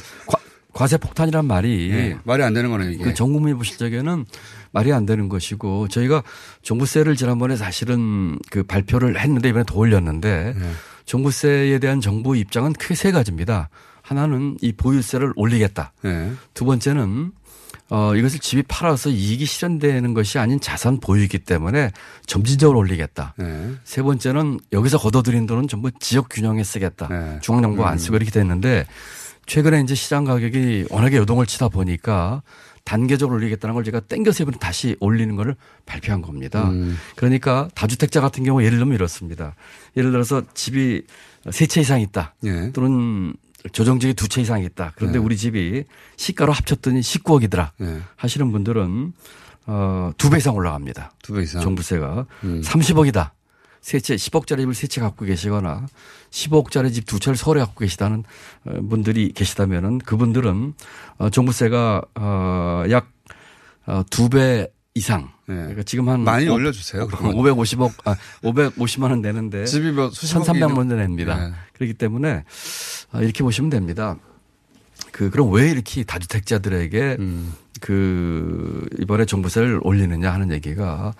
과, 0.78 0.84
과세 0.84 0.96
폭탄이란 0.96 1.44
말이 1.44 1.90
예, 1.90 2.18
말이 2.22 2.42
안 2.44 2.54
되는 2.54 2.70
거네요, 2.70 2.90
이게. 2.90 3.02
그 3.02 3.14
전국민이 3.14 3.56
보실 3.56 3.78
적에는 3.78 4.24
말이 4.70 4.92
안 4.92 5.06
되는 5.06 5.28
것이고 5.28 5.88
저희가 5.88 6.22
종부세를 6.62 7.16
지난번에 7.16 7.56
사실은 7.56 8.38
그 8.50 8.62
발표를 8.62 9.18
했는데 9.18 9.48
이번에 9.48 9.64
더 9.66 9.76
올렸는데 9.76 10.54
네. 10.56 10.70
종부세에 11.04 11.80
대한 11.80 12.00
정부 12.00 12.36
입장은 12.36 12.74
크게 12.74 12.94
세 12.94 13.10
가지입니다. 13.10 13.70
하나는 14.02 14.56
이 14.60 14.72
보유세를 14.72 15.32
올리겠다. 15.36 15.92
네. 16.02 16.32
두 16.54 16.64
번째는 16.64 17.32
어, 17.90 18.14
이것을 18.14 18.38
집이 18.38 18.62
팔아서 18.68 19.08
이익이 19.08 19.46
실현되는 19.46 20.12
것이 20.12 20.38
아닌 20.38 20.60
자산 20.60 21.00
보유이기 21.00 21.38
때문에 21.38 21.90
점진적으로 22.26 22.78
올리겠다. 22.78 23.34
네. 23.38 23.72
세 23.84 24.02
번째는 24.02 24.60
여기서 24.72 24.98
걷어들인 24.98 25.46
돈은 25.46 25.68
전부 25.68 25.90
지역 25.98 26.28
균형에 26.30 26.62
쓰겠다. 26.62 27.08
네. 27.08 27.38
중앙정부 27.40 27.84
안 27.84 27.94
음. 27.94 27.98
쓰고 27.98 28.16
이렇게 28.16 28.30
됐는데 28.30 28.86
최근에 29.48 29.80
이제 29.80 29.94
시장 29.94 30.24
가격이 30.24 30.86
워낙에 30.90 31.16
요동을 31.16 31.46
치다 31.46 31.68
보니까 31.68 32.42
단계적으로 32.84 33.36
올리겠다는 33.36 33.74
걸 33.74 33.82
제가 33.84 34.00
땡겨서 34.00 34.44
이번에 34.44 34.58
다시 34.58 34.96
올리는 35.00 35.34
거를 35.36 35.56
발표한 35.86 36.22
겁니다. 36.22 36.68
음. 36.70 36.96
그러니까 37.16 37.68
다주택자 37.74 38.20
같은 38.20 38.44
경우 38.44 38.62
예를 38.62 38.78
들면 38.78 38.94
이렇습니다. 38.94 39.54
예를 39.96 40.10
들어서 40.12 40.42
집이 40.54 41.02
세 41.50 41.66
채 41.66 41.80
이상 41.80 42.00
있다. 42.00 42.34
예. 42.44 42.70
또는 42.72 43.34
조정직이 43.72 44.14
두 44.14 44.28
채 44.28 44.40
이상 44.42 44.62
있다. 44.62 44.92
그런데 44.96 45.18
네. 45.18 45.24
우리 45.24 45.36
집이 45.36 45.84
시가로 46.16 46.52
합쳤더니 46.52 47.00
19억이더라. 47.00 47.70
네. 47.78 48.00
하시는 48.16 48.50
분들은 48.52 49.12
어, 49.66 50.12
두 50.16 50.30
배 50.30 50.38
이상 50.38 50.54
올라갑니다. 50.56 51.12
두 51.22 51.34
배 51.34 51.42
이상. 51.42 51.60
종부세가 51.62 52.26
음. 52.44 52.62
30억이다. 52.64 53.30
세 53.80 54.00
채, 54.00 54.16
10억짜리 54.16 54.58
집을 54.58 54.74
세 54.74 54.86
채 54.88 55.00
갖고 55.00 55.24
계시거나 55.24 55.86
15억짜리 56.30 56.92
집 56.92 57.06
두 57.06 57.18
채를 57.20 57.36
서울에 57.36 57.60
갖고 57.60 57.80
계시다는 57.80 58.24
어, 58.64 58.80
분들이 58.88 59.32
계시다면은 59.32 59.98
그분들은 59.98 60.74
어, 61.18 61.30
종부세가 61.30 62.02
어, 62.16 62.84
약 62.90 63.10
두 64.10 64.28
배 64.28 64.68
이상. 64.94 65.30
그러니까 65.46 65.82
지금 65.84 66.08
한 66.08 66.18
네. 66.18 66.24
많이 66.24 66.48
오- 66.48 66.54
올려주세요, 66.54 67.06
그러면. 67.06 67.34
550억, 67.36 67.92
아, 68.04 68.16
550만 68.42 69.10
원 69.10 69.22
내는데 69.22 69.64
집이 69.64 69.92
뭐 69.92 70.10
수십억이 70.10 70.46
1,300만 70.60 70.76
원 70.76 70.88
냅니다. 70.88 71.36
네. 71.48 71.54
그렇기 71.74 71.94
때문에 71.94 72.44
아, 73.12 73.20
이렇게 73.22 73.42
보시면 73.44 73.70
됩니다. 73.70 74.16
그 75.12 75.30
그럼 75.30 75.52
왜 75.52 75.70
이렇게 75.70 76.02
다주택자들에게 76.04 77.16
음. 77.20 77.54
그 77.80 78.86
이번에 78.98 79.24
종부세를 79.24 79.80
올리느냐 79.84 80.32
하는 80.32 80.50
얘기가 80.50 81.14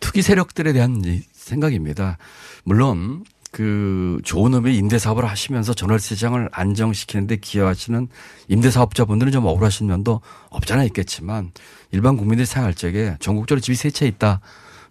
투기 0.00 0.22
세력들에 0.22 0.72
대한 0.72 1.02
이 1.04 1.22
생각입니다. 1.48 2.18
물론 2.64 3.24
그 3.50 4.20
좋은 4.24 4.52
의미 4.54 4.76
임대 4.76 4.98
사업을 4.98 5.24
하시면서 5.24 5.72
전월세 5.72 6.14
시장을 6.14 6.50
안정시키는데 6.52 7.36
기여하시는 7.36 8.08
임대 8.48 8.70
사업자분들은 8.70 9.32
좀 9.32 9.46
억울하신 9.46 9.86
면도 9.86 10.20
없잖아 10.50 10.84
있겠지만 10.84 11.52
일반 11.90 12.16
국민들이 12.18 12.44
생각할 12.46 12.74
적에 12.74 13.16
전국적으로 13.20 13.60
집이 13.62 13.74
세 13.76 13.90
채 13.90 14.06
있다 14.06 14.40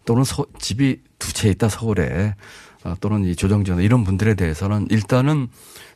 또는 0.05 0.23
서- 0.23 0.45
집이 0.59 1.01
두 1.19 1.33
채 1.33 1.49
있다 1.49 1.69
서울에 1.69 2.35
어, 2.83 2.95
또는 2.99 3.25
이 3.25 3.35
조정지원 3.35 3.81
이런 3.81 4.03
분들에 4.03 4.33
대해서는 4.35 4.87
일단은 4.89 5.47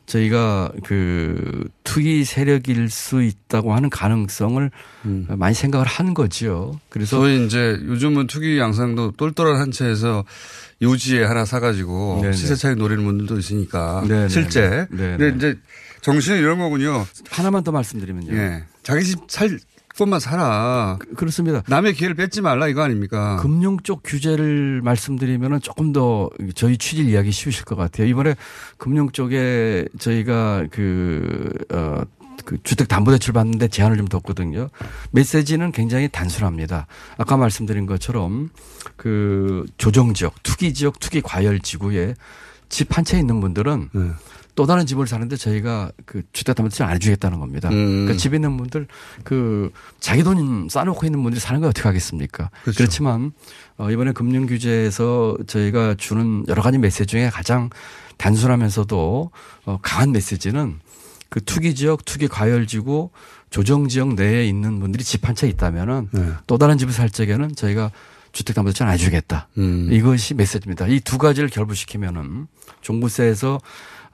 저희가 0.06 0.72
그 0.84 1.68
투기 1.84 2.24
세력일 2.24 2.90
수 2.90 3.22
있다고 3.22 3.74
하는 3.74 3.88
가능성을 3.90 4.70
음. 5.04 5.26
많이 5.30 5.54
생각을 5.54 5.86
한 5.86 6.14
거지요. 6.14 6.78
그래서 6.88 7.16
소위 7.18 7.46
이제 7.46 7.78
요즘은 7.84 8.26
투기 8.26 8.58
양상도 8.58 9.12
똘똘한 9.12 9.56
한 9.60 9.70
채에서 9.70 10.24
요지에 10.82 11.24
하나 11.24 11.44
사가지고 11.44 12.20
네네. 12.22 12.32
시세 12.34 12.54
차익 12.56 12.76
노리는 12.76 13.04
분들도 13.04 13.38
있으니까 13.38 14.04
네네. 14.06 14.28
실제. 14.28 14.86
네네. 14.90 15.16
근데 15.16 15.36
이제 15.36 15.58
정신은 16.02 16.38
이런 16.38 16.58
거군요. 16.58 17.06
하나만 17.30 17.62
더 17.62 17.70
말씀드리면요. 17.72 18.34
예. 18.36 18.64
자기 18.82 19.04
집 19.04 19.20
살 19.28 19.58
것만 19.96 20.20
사라. 20.20 20.98
그렇습니다. 21.16 21.62
남의 21.66 21.94
기회를 21.94 22.14
뺏지 22.14 22.40
말라 22.40 22.68
이거 22.68 22.82
아닙니까? 22.82 23.36
금융 23.40 23.78
쪽 23.82 24.02
규제를 24.04 24.80
말씀드리면은 24.82 25.60
조금 25.60 25.92
더 25.92 26.30
저희 26.54 26.78
취질 26.78 27.08
이야기 27.08 27.30
쉬우실 27.30 27.64
것 27.64 27.76
같아요. 27.76 28.06
이번에 28.06 28.34
금융 28.78 29.10
쪽에 29.10 29.86
저희가 29.98 30.66
그, 30.70 31.52
어, 31.70 32.02
그 32.44 32.58
주택 32.62 32.88
담보대출 32.88 33.32
받는데 33.34 33.68
제한을 33.68 33.96
좀 33.96 34.08
뒀거든요. 34.08 34.68
메시지는 35.10 35.72
굉장히 35.72 36.08
단순합니다. 36.08 36.86
아까 37.18 37.36
말씀드린 37.36 37.86
것처럼 37.86 38.50
그 38.96 39.66
조정 39.76 40.14
지역, 40.14 40.42
투기 40.42 40.74
지역, 40.74 40.98
투기 41.00 41.20
과열 41.20 41.60
지구에 41.60 42.14
집 42.72 42.88
한 42.96 43.04
채 43.04 43.18
있는 43.18 43.40
분들은 43.40 43.90
네. 43.92 44.10
또 44.54 44.66
다른 44.66 44.84
집을 44.84 45.06
사는데 45.06 45.36
저희가 45.36 45.92
그 46.04 46.22
주택담보대출 46.32 46.84
안 46.84 46.94
해주겠다는 46.96 47.38
겁니다. 47.38 47.68
음. 47.70 48.04
그러니까 48.04 48.14
집에 48.16 48.36
있는 48.36 48.56
분들 48.56 48.86
그 49.24 49.70
자기 50.00 50.22
돈 50.22 50.68
싸놓고 50.68 51.06
있는 51.06 51.22
분들이 51.22 51.40
사는 51.40 51.60
거 51.60 51.68
어떻게 51.68 51.88
하겠습니까? 51.88 52.50
그렇죠. 52.62 52.76
그렇지만 52.78 53.32
어, 53.78 53.90
이번에 53.90 54.12
금융 54.12 54.46
규제에서 54.46 55.36
저희가 55.46 55.94
주는 55.96 56.44
여러 56.48 56.60
가지 56.62 56.76
메시지 56.78 57.06
중에 57.06 57.30
가장 57.30 57.70
단순하면서도 58.18 59.30
어, 59.66 59.78
강한 59.82 60.12
메시지는 60.12 60.80
그 61.28 61.42
투기 61.44 61.74
지역, 61.74 62.04
투기 62.04 62.28
과열 62.28 62.66
지구 62.66 63.10
조정 63.50 63.88
지역 63.88 64.14
내에 64.14 64.46
있는 64.46 64.80
분들이 64.80 65.02
집 65.04 65.26
한 65.28 65.34
채 65.34 65.48
있다면은 65.48 66.08
네. 66.12 66.28
또 66.46 66.58
다른 66.58 66.76
집을 66.78 66.92
살 66.92 67.08
적에는 67.10 67.54
저희가 67.54 67.90
주택담보대출 68.32 68.86
안 68.86 68.92
해주겠다. 68.94 69.48
음. 69.58 69.88
이것이 69.90 70.34
메시지입니다. 70.34 70.86
이 70.88 71.00
두 71.00 71.18
가지를 71.18 71.48
결부시키면은 71.50 72.46
종부세에서 72.80 73.60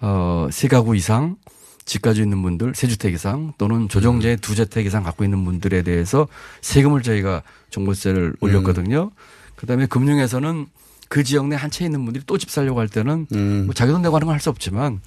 어, 0.01 0.49
세 0.51 0.69
가구 0.69 0.95
이상 0.97 1.37
집 1.85 2.03
가지고 2.03 2.25
있는 2.25 2.43
분들 2.43 2.75
세 2.75 2.87
주택 2.87 3.15
이상 3.15 3.53
또는 3.59 3.89
조정제 3.89 4.37
두 4.37 4.55
주택 4.55 4.85
이상 4.87 5.03
갖고 5.03 5.25
있는 5.25 5.45
분들에 5.45 5.83
대해서 5.83 6.29
세금을 6.61 7.03
저희가 7.03 7.43
종부세를 7.71 8.35
올렸거든요. 8.41 9.11
그다음에 9.57 9.87
금융에서는 9.87 10.67
그 11.09 11.25
지역 11.25 11.49
내 11.49 11.57
한 11.57 11.71
채 11.71 11.85
있는 11.87 12.05
분들이 12.05 12.23
또 12.27 12.37
집 12.37 12.51
살려고 12.51 12.79
할 12.81 12.89
때는 12.89 13.27
음. 13.35 13.63
뭐 13.67 13.75
자기 13.75 13.91
돈 13.93 14.03
내고 14.03 14.15
하는 14.17 14.27
건 14.27 14.35
할 14.35 14.41
수 14.41 14.51
없지만 14.51 15.01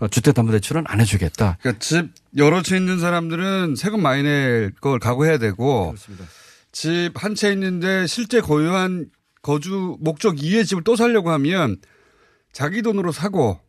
어, 0.00 0.08
주택담보대출은 0.08 0.84
안 0.88 1.00
해주겠다. 1.00 1.58
그러니까 1.60 1.78
집 1.78 2.10
여러 2.36 2.60
채 2.62 2.76
있는 2.76 2.98
사람들은 2.98 3.76
세금 3.76 4.02
많이 4.02 4.24
낼 4.24 4.72
걸 4.80 4.98
각오해야 4.98 5.38
되고 5.38 5.94
집 6.74 7.12
한 7.14 7.34
채 7.36 7.52
있는데 7.52 8.06
실제 8.08 8.40
고유한 8.40 9.06
거주 9.42 9.96
목적 10.00 10.42
이외의 10.42 10.66
집을 10.66 10.82
또 10.82 10.96
살려고 10.96 11.30
하면 11.30 11.80
자기 12.52 12.82
돈으로 12.82 13.12
사고 13.12 13.60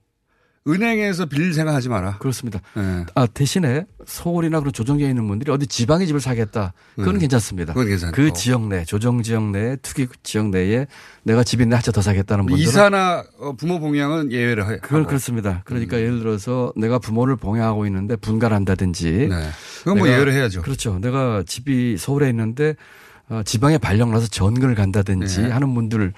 은행에서 0.67 1.27
빌릴 1.27 1.53
생각하지 1.53 1.89
마라. 1.89 2.17
그렇습니다. 2.17 2.59
네. 2.75 3.05
아, 3.13 3.27
대신에 3.27 3.85
서울이나 4.05 4.59
그런 4.59 4.73
조정지에 4.73 5.07
있는 5.07 5.27
분들이 5.27 5.51
어디 5.51 5.67
지방에 5.67 6.07
집을 6.07 6.19
사겠다. 6.19 6.73
그건 6.95 7.15
음. 7.15 7.19
괜찮습니다. 7.19 7.73
그건 7.73 7.87
괜찮고. 7.87 8.15
그 8.15 8.33
지역 8.33 8.67
내, 8.67 8.83
조정 8.83 9.21
지역 9.21 9.51
내, 9.51 9.75
투기 9.77 10.07
지역 10.23 10.49
내에 10.49 10.87
내가 11.21 11.43
집한채더 11.43 12.01
사겠다는 12.01 12.47
분들은 12.47 12.67
이사나 12.67 13.23
어, 13.39 13.53
부모 13.53 13.79
봉양은 13.79 14.31
예외를 14.31 14.67
해. 14.71 14.79
그건 14.81 15.05
그렇습니다. 15.05 15.61
그러니까 15.65 15.97
음. 15.97 16.01
예를 16.01 16.19
들어서 16.19 16.73
내가 16.75 16.97
부모를 16.97 17.35
봉양하고 17.35 17.85
있는데 17.85 18.15
분가를 18.15 18.55
한다든지. 18.55 19.27
네. 19.29 19.49
그건 19.79 19.99
뭐 19.99 20.07
예외를 20.07 20.33
해야죠. 20.33 20.63
그렇죠. 20.63 20.97
내가 20.97 21.43
집이 21.45 21.97
서울에 21.99 22.27
있는데 22.29 22.75
어, 23.29 23.41
지방에 23.45 23.77
발령 23.77 24.11
나서 24.11 24.27
전근을 24.27 24.73
간다든지 24.73 25.43
네. 25.43 25.49
하는 25.49 25.75
분들은 25.75 26.13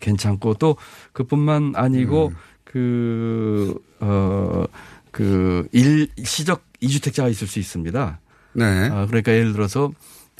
괜찮고 0.00 0.54
또 0.54 0.76
그뿐만 1.12 1.72
아니고 1.76 2.28
음. 2.28 2.36
그, 2.66 3.74
어, 4.00 4.64
그 5.10 5.66
일 5.72 6.08
시적 6.22 6.62
이주택자가 6.80 7.28
있을 7.30 7.46
수 7.46 7.58
있습니다. 7.58 8.20
네. 8.52 8.88
어, 8.90 9.06
그러니까 9.06 9.32
예를 9.32 9.52
들어서 9.54 9.90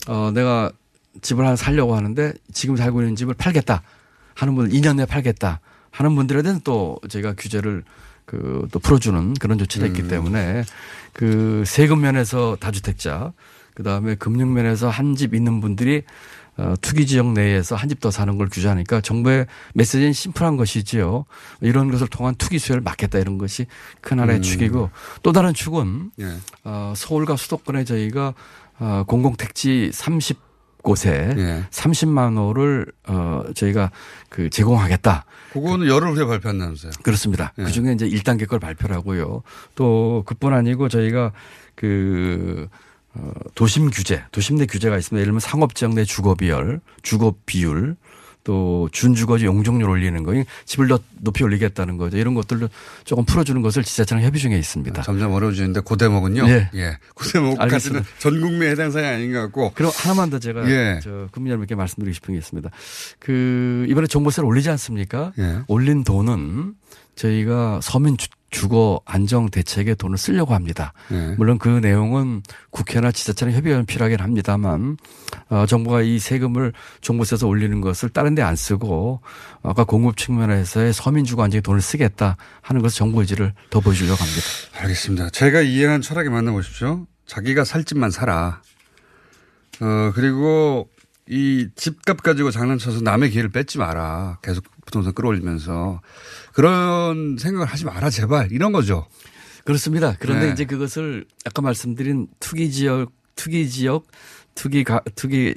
어, 0.06 0.30
내가 0.34 0.70
집을 1.22 1.46
하나 1.46 1.56
살려고 1.56 1.96
하는데 1.96 2.34
지금 2.52 2.76
살고 2.76 3.00
있는 3.00 3.16
집을 3.16 3.32
팔겠다 3.34 3.82
하는 4.34 4.54
분들 4.54 4.78
2년 4.78 4.96
내에 4.96 5.06
팔겠다 5.06 5.60
하는 5.90 6.14
분들에 6.14 6.42
대해서 6.42 6.60
또 6.62 6.98
저희가 7.08 7.34
규제를 7.38 7.84
그 8.26 8.66
또 8.72 8.80
풀어주는 8.80 9.34
그런 9.34 9.56
조치가 9.56 9.86
있기 9.86 10.02
음. 10.02 10.08
때문에 10.08 10.64
그 11.12 11.62
세금 11.64 12.00
면에서 12.00 12.56
다주택자 12.58 13.32
그 13.74 13.82
다음에 13.82 14.14
금융 14.16 14.52
면에서 14.52 14.90
한 14.90 15.14
집 15.14 15.32
있는 15.34 15.60
분들이 15.60 16.02
어, 16.58 16.74
투기 16.80 17.06
지역 17.06 17.32
내에서 17.32 17.74
한 17.76 17.88
집 17.88 18.00
더 18.00 18.10
사는 18.10 18.36
걸 18.38 18.48
규제하니까 18.48 19.00
정부의 19.00 19.46
메시지는 19.74 20.12
심플한 20.12 20.56
것이지요. 20.56 21.24
이런 21.60 21.90
것을 21.90 22.06
통한 22.08 22.34
투기 22.36 22.58
수요를 22.58 22.82
막겠다 22.82 23.18
이런 23.18 23.38
것이 23.38 23.66
큰 24.00 24.20
하나의 24.20 24.40
음. 24.40 24.42
축이고 24.42 24.90
또 25.22 25.32
다른 25.32 25.52
축은 25.54 26.10
예. 26.20 26.36
어, 26.64 26.92
서울과 26.96 27.36
수도권에 27.36 27.84
저희가 27.84 28.34
어, 28.78 29.04
공공택지 29.06 29.90
30 29.92 30.38
곳에 30.82 31.34
예. 31.36 31.64
30만 31.70 32.36
호를 32.36 32.86
어, 33.08 33.42
저희가 33.54 33.90
그 34.28 34.48
제공하겠다. 34.50 35.24
그거는 35.52 35.88
열흘 35.88 36.12
후에 36.14 36.24
발표한다면서요. 36.26 36.92
그렇습니다. 37.02 37.52
예. 37.58 37.64
그 37.64 37.72
중에 37.72 37.92
이제 37.92 38.08
1단계 38.08 38.46
걸 38.46 38.60
발표를 38.60 38.94
하고요. 38.94 39.42
또 39.74 40.22
그뿐 40.26 40.52
아니고 40.54 40.88
저희가 40.88 41.32
그 41.74 42.68
어, 42.72 42.78
도심 43.54 43.90
규제, 43.90 44.22
도심 44.32 44.56
내 44.56 44.66
규제가 44.66 44.96
있습니다. 44.96 45.20
예를 45.20 45.26
들면 45.26 45.40
상업지역 45.40 45.94
내 45.94 46.04
주거 46.04 46.34
비율, 46.34 46.80
주거 47.02 47.34
비율, 47.46 47.96
또 48.46 48.88
준주거지 48.92 49.44
용적률 49.44 49.90
올리는 49.90 50.22
거, 50.22 50.32
집을 50.66 50.86
더 50.86 51.00
높이 51.18 51.42
올리겠다는 51.42 51.96
거죠. 51.96 52.16
이런 52.16 52.34
것들을 52.34 52.68
조금 53.04 53.24
풀어주는 53.24 53.60
것을 53.60 53.82
지자체랑 53.82 54.22
협의 54.22 54.40
중에 54.40 54.56
있습니다. 54.56 55.02
점점 55.02 55.32
어려워지는데 55.32 55.80
그 55.84 55.96
대목은요. 55.96 56.48
예. 56.48 56.70
예. 56.74 56.96
그 57.16 57.32
대목까지는 57.32 57.60
알겠습니다. 57.62 58.06
전 58.20 58.40
국민 58.40 58.68
해당 58.68 58.92
사항이 58.92 59.08
아닌 59.08 59.32
것 59.32 59.40
같고. 59.40 59.72
그럼 59.74 59.90
하나만 59.92 60.30
더 60.30 60.38
제가 60.38 60.70
예. 60.70 61.00
저 61.02 61.26
국민 61.32 61.50
여러분께 61.50 61.74
말씀드리고 61.74 62.14
싶은 62.14 62.34
게 62.34 62.38
있습니다. 62.38 62.70
그 63.18 63.84
이번에 63.88 64.06
종부세를 64.06 64.48
올리지 64.48 64.70
않습니까? 64.70 65.32
예. 65.40 65.58
올린 65.66 66.04
돈은 66.04 66.74
저희가 67.16 67.80
서민 67.82 68.16
주, 68.56 68.66
주거 68.66 69.00
안정 69.04 69.48
대책에 69.48 69.94
돈을 69.94 70.18
쓰려고 70.18 70.54
합니다. 70.54 70.92
예. 71.12 71.34
물론 71.38 71.58
그 71.58 71.68
내용은 71.68 72.42
국회나 72.70 73.12
지자체랑 73.12 73.54
협의가 73.54 73.82
필요하긴 73.82 74.18
합니다만 74.20 74.96
어, 75.48 75.66
정부가 75.66 76.02
이 76.02 76.18
세금을 76.18 76.72
종부세에서 77.00 77.46
올리는 77.46 77.80
것을 77.80 78.08
다른 78.08 78.34
데 78.34 78.42
안 78.42 78.56
쓰고 78.56 79.20
아까 79.62 79.84
공급 79.84 80.16
측면에서의 80.16 80.92
서민 80.92 81.24
주거 81.24 81.44
안정에 81.44 81.60
돈을 81.60 81.80
쓰겠다 81.80 82.36
하는 82.60 82.82
것을 82.82 82.96
정부 82.98 83.20
의지를 83.20 83.52
더 83.70 83.80
보여주려고 83.80 84.16
합니다. 84.22 84.40
알겠습니다. 84.80 85.30
제가 85.30 85.60
이해한 85.62 86.00
철학에 86.00 86.28
만나보십시오. 86.28 87.06
자기가 87.26 87.64
살 87.64 87.84
집만 87.84 88.10
사라. 88.10 88.62
어, 89.80 90.12
그리고 90.14 90.88
이 91.28 91.68
집값 91.74 92.22
가지고 92.22 92.50
장난쳐서 92.50 93.00
남의 93.00 93.30
기회를 93.30 93.50
뺏지 93.50 93.78
마라. 93.78 94.38
계속 94.42 94.64
부동산 94.84 95.12
끌어올리면서. 95.12 96.00
그런 96.56 97.36
생각을 97.38 97.66
하지 97.66 97.84
마라, 97.84 98.08
제발. 98.08 98.50
이런 98.50 98.72
거죠. 98.72 99.06
그렇습니다. 99.66 100.16
그런데 100.18 100.46
네. 100.46 100.52
이제 100.52 100.64
그것을 100.64 101.26
아까 101.44 101.60
말씀드린 101.60 102.28
투기 102.40 102.70
지역, 102.70 103.12
투기 103.34 103.68
지역, 103.68 104.06
투기 104.54 104.82
가, 104.82 105.02
투기 105.16 105.54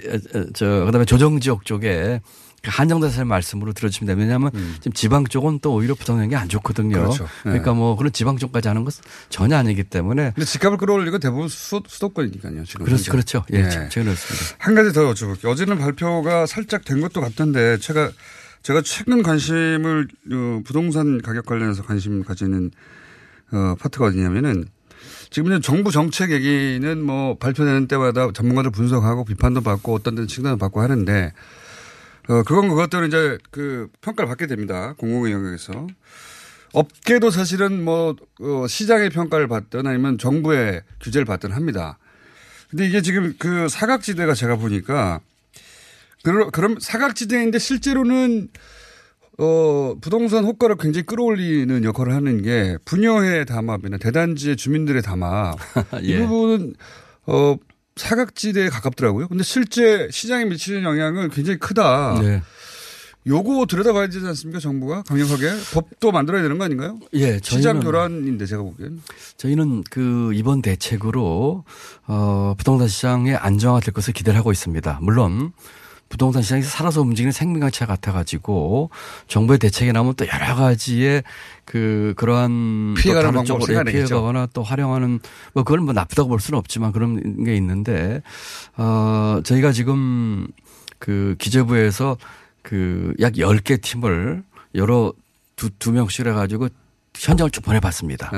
저 0.54 0.84
그다음에 0.84 1.06
조정 1.06 1.40
지역 1.40 1.64
쪽에 1.64 2.20
그 2.62 2.70
한정대사의 2.70 3.24
말씀으로 3.24 3.72
들어주시면 3.72 4.08
됩니다. 4.08 4.26
왜냐하면 4.26 4.52
지금 4.80 4.92
지방 4.92 5.24
쪽은 5.24 5.60
또 5.62 5.74
오히려 5.74 5.96
부동산이 5.96 6.36
안 6.36 6.50
좋거든요. 6.50 6.98
음. 6.98 7.02
그렇죠. 7.04 7.24
네. 7.46 7.52
러니까 7.52 7.74
뭐 7.74 7.96
그런 7.96 8.12
지방 8.12 8.36
쪽까지 8.36 8.68
하는 8.68 8.84
것은 8.84 9.02
전혀 9.30 9.56
아니기 9.56 9.86
때문에 9.86 10.34
근데 10.36 10.46
집값을 10.46 10.78
끌어올리고 10.78 11.20
대부분 11.20 11.48
수, 11.48 11.82
수도권이니까요. 11.88 12.66
지금. 12.66 12.86
그렇죠. 12.86 13.12
그렇죠. 13.14 13.46
예, 13.54 13.62
네. 13.62 13.70
최근 13.90 14.08
그렇습니다. 14.08 14.58
한 14.58 14.76
가지 14.76 14.92
더 14.92 15.14
여쭤볼게요. 15.14 15.46
어제는 15.46 15.78
발표가 15.78 16.46
살짝 16.46 16.84
된 16.84 17.00
것도 17.00 17.22
같던데 17.22 17.78
제가 17.78 18.12
제가 18.64 18.82
최근 18.82 19.24
관심을 19.24 20.08
어, 20.32 20.62
부동산 20.66 21.22
가격 21.22 21.46
관련해서 21.46 21.84
관심 21.84 22.24
가지는 22.24 22.72
어, 23.52 23.76
파트가 23.80 24.06
어디냐면은 24.06 24.66
지금 25.30 25.52
이제 25.52 25.62
정부 25.62 25.92
정책 25.92 26.32
얘기는 26.32 27.02
뭐 27.02 27.38
발표되는 27.38 27.88
때마다 27.88 28.32
전문가들 28.32 28.72
분석하고 28.72 29.26
비판도 29.26 29.62
받고 29.62 29.94
어떤 29.94 30.16
데는 30.16 30.28
칭찬도 30.28 30.58
받고 30.58 30.82
하는데 30.82 31.34
어, 32.30 32.44
그건 32.44 32.70
그것들은 32.70 33.08
이제 33.08 33.38
그 33.50 33.88
평가를 34.02 34.28
받게 34.28 34.46
됩니다. 34.46 34.94
공공의 34.98 35.34
영역에서. 35.34 35.88
업계도 36.74 37.32
사실은 37.32 37.84
뭐, 37.84 38.16
어, 38.40 38.68
시장의 38.68 39.10
평가를 39.10 39.48
받든 39.48 39.88
아니면 39.88 40.20
정부의 40.20 40.84
규제를 41.02 41.26
받든 41.26 41.52
합니다. 41.52 41.98
근데 42.70 42.88
이게 42.88 43.02
지금 43.02 43.34
그 43.40 43.68
사각지대가 43.68 44.36
제가 44.36 44.58
보니까 44.58 45.22
그러, 46.24 46.50
그럼 46.50 46.78
사각지대인데 46.80 47.60
실제로는 47.60 48.50
어, 49.38 49.96
부동산 50.02 50.44
호가를 50.44 50.76
굉장히 50.78 51.06
끌어올리는 51.06 51.84
역할을 51.84 52.14
하는 52.14 52.42
게 52.42 52.78
분여회 52.86 53.46
담합이나 53.46 53.98
대단지의 53.98 54.58
주민들의 54.58 55.02
담합. 55.02 55.58
예. 56.04 56.08
이 56.08 56.18
부분은 56.18 56.76
어, 57.26 57.56
사각지대에 57.96 58.70
가깝더라고요. 58.70 59.28
근데 59.30 59.44
실제 59.44 60.08
시장에 60.12 60.46
미치는 60.46 60.84
영향은 60.84 61.30
굉장히 61.30 61.58
크다. 61.60 62.20
네. 62.22 62.42
요거 63.28 63.66
들여다봐야 63.68 64.08
되지 64.08 64.26
않습니까? 64.26 64.60
정부가 64.60 65.04
강력하게 65.04 65.52
법도 65.74 66.12
만들어야 66.12 66.42
되는 66.42 66.58
거 66.58 66.64
아닌가요? 66.64 67.00
예, 67.14 67.40
시장 67.44 67.80
교란인데 67.82 68.46
제가 68.46 68.64
보기엔. 68.64 69.02
저희는 69.38 69.84
그 69.90 70.32
이번 70.34 70.62
대책으로 70.62 71.66
어 72.08 72.56
부동산 72.58 72.88
시장의 72.88 73.36
안정화 73.36 73.82
될 73.82 73.94
것을 73.94 74.14
기대를 74.14 74.40
하고 74.40 74.52
있습니다. 74.52 75.00
물론 75.02 75.52
부동산 76.10 76.42
시장에서 76.42 76.70
살아서 76.70 77.02
움직이는 77.02 77.32
생명체가 77.32 77.94
같아 77.94 78.12
가지고 78.12 78.90
정부의 79.28 79.60
대책이 79.60 79.94
나오면 79.94 80.16
또 80.16 80.26
여러 80.28 80.56
가지의 80.56 81.24
그 81.66 82.14
그러한 82.18 82.96
또 82.96 83.02
피해가는 83.02 83.46
생각해내겠죠. 83.46 83.92
피해가거나 84.08 84.48
또 84.54 84.64
활용하는 84.64 85.20
뭐 85.54 85.64
그걸 85.64 85.80
뭐 85.80 85.94
나쁘다고 85.94 86.28
볼 86.30 86.40
수는 86.40 86.58
없지만 86.58 86.92
그런 86.92 87.44
게 87.46 87.56
있는데 87.56 88.22
어 88.76 89.40
저희가 89.44 89.72
지금 89.72 90.48
그 90.98 91.36
기재부에서 91.40 92.18
그 92.64 93.14
약 93.20 93.34
10개 93.34 93.82
팀을 93.82 94.44
여러 94.76 95.14
두, 95.56 95.70
두 95.72 95.92
명씩 95.92 96.26
해가지고 96.26 96.70
현장을 97.20 97.52
쭉 97.52 97.62
보내봤습니다. 97.62 98.32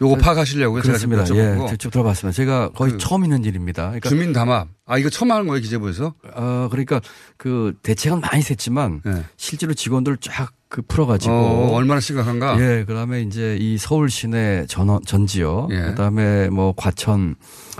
요거 0.00 0.16
파악하시려고요? 0.16 0.82
제가 0.82 0.98
지금 0.98 1.16
그렇습니다. 1.16 1.64
예? 1.64 1.68
직접 1.68 1.90
들어봤습니다. 1.90 2.34
제가 2.34 2.70
거의 2.70 2.92
그 2.92 2.98
처음 2.98 3.24
있는 3.24 3.44
일입니다. 3.44 3.84
그러니까 3.84 4.08
주민 4.08 4.32
담합. 4.32 4.68
아, 4.86 4.98
이거 4.98 5.10
처음 5.10 5.30
하는 5.30 5.46
거예요, 5.46 5.60
기재부에서? 5.60 6.14
어, 6.34 6.68
그러니까 6.70 7.00
그 7.36 7.74
대책은 7.82 8.20
많이 8.20 8.42
셌지만 8.42 9.02
실제로 9.36 9.74
직원들 9.74 10.16
쫙 10.20 10.50
그 10.72 10.80
풀어가지고 10.80 11.32
네. 11.34 11.38
어, 11.38 11.68
얼마나 11.74 12.00
심각한가? 12.00 12.58
예, 12.58 12.84
그다음에 12.86 13.20
이제 13.20 13.58
이 13.60 13.76
서울 13.76 14.08
시내 14.08 14.64
전, 14.70 14.98
전 15.04 15.26
지역, 15.26 15.68
예. 15.70 15.82
그다음에 15.82 16.48
뭐 16.48 16.72
과천, 16.74 17.34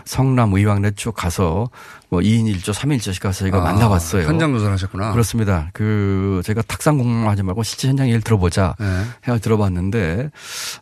성남, 0.05 0.52
의왕 0.52 0.83
내 0.83 0.90
쪽 0.94 1.14
가서 1.14 1.70
뭐 2.11 2.20
2인 2.20 2.55
1조, 2.55 2.74
3인 2.74 2.98
1조씩 2.98 3.22
가서 3.22 3.38
저희가 3.40 3.61
아, 3.61 3.64
만나봤어요. 3.64 4.24
현장 4.28 4.52
조사를 4.52 4.70
하셨구나. 4.74 5.12
그렇습니다. 5.12 5.70
그 5.72 6.42
제가 6.44 6.61
탁상 6.61 6.98
공부하지 6.98 7.42
말고 7.44 7.62
실제 7.62 7.88
현장 7.88 8.09
얘기를 8.09 8.20
들어보자 8.20 8.76
네. 8.78 8.87
해가 9.24 9.38
들어봤는데 9.38 10.31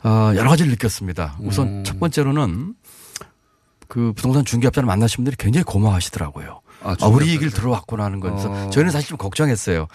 어, 0.02 0.32
여러 0.34 0.50
가지를 0.50 0.72
느꼈습니다. 0.72 1.36
우선 1.42 1.68
음. 1.68 1.84
첫 1.84 2.00
번째로는 2.00 2.74
그 3.86 4.12
부동산 4.16 4.44
중개업자를 4.44 4.84
만나신 4.84 5.18
분들이 5.18 5.36
굉장히 5.38 5.62
고마워하시더라고요. 5.62 6.60
아, 6.82 6.96
아, 7.00 7.06
우리 7.06 7.28
얘기를 7.28 7.50
들어왔구나 7.50 8.04
하는. 8.04 8.20
그래서 8.20 8.50
어. 8.50 8.70
저희는 8.70 8.90
사실 8.90 9.08
좀 9.08 9.18
걱정했어요. 9.18 9.86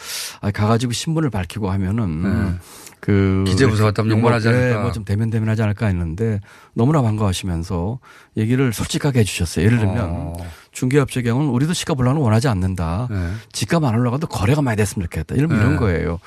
아, 0.42 0.52
가가지고 0.52 0.94
신분을 0.94 1.30
밝히고 1.30 1.70
하면은 1.72 2.22
네. 2.24 2.56
그 3.00 3.44
기재부서 3.46 3.84
갔다 3.84 4.02
오면 4.02 4.18
욕만 4.18 4.34
하지 4.34 4.48
않을까. 4.48 4.82
뭐좀 4.82 5.06
대면 5.06 5.30
대면 5.30 5.50
하지 5.50 5.62
않을까 5.62 5.86
했는데 5.88 6.40
너무나 6.74 7.02
반가워하시면서 7.04 8.00
얘기를 8.38 8.74
솔직하게 8.74 9.20
해주셨어요. 9.20 9.66
예를 9.66 9.78
들면 9.78 10.00
어. 10.00 10.34
중개업체 10.72 11.22
경우는 11.22 11.50
우리도 11.52 11.74
시가 11.74 11.94
거 11.94 12.04
원하지 12.04 12.48
않는다. 12.48 13.08
네. 13.12 13.32
집값 13.52 13.84
안 13.84 13.96
올라가도 13.96 14.28
거래가 14.28 14.62
많이 14.62 14.78
됐으면 14.78 15.06
좋겠다. 15.06 15.36
이런 15.36 15.50
네. 15.50 15.56
이런 15.56 15.78
거예요. 15.78 16.20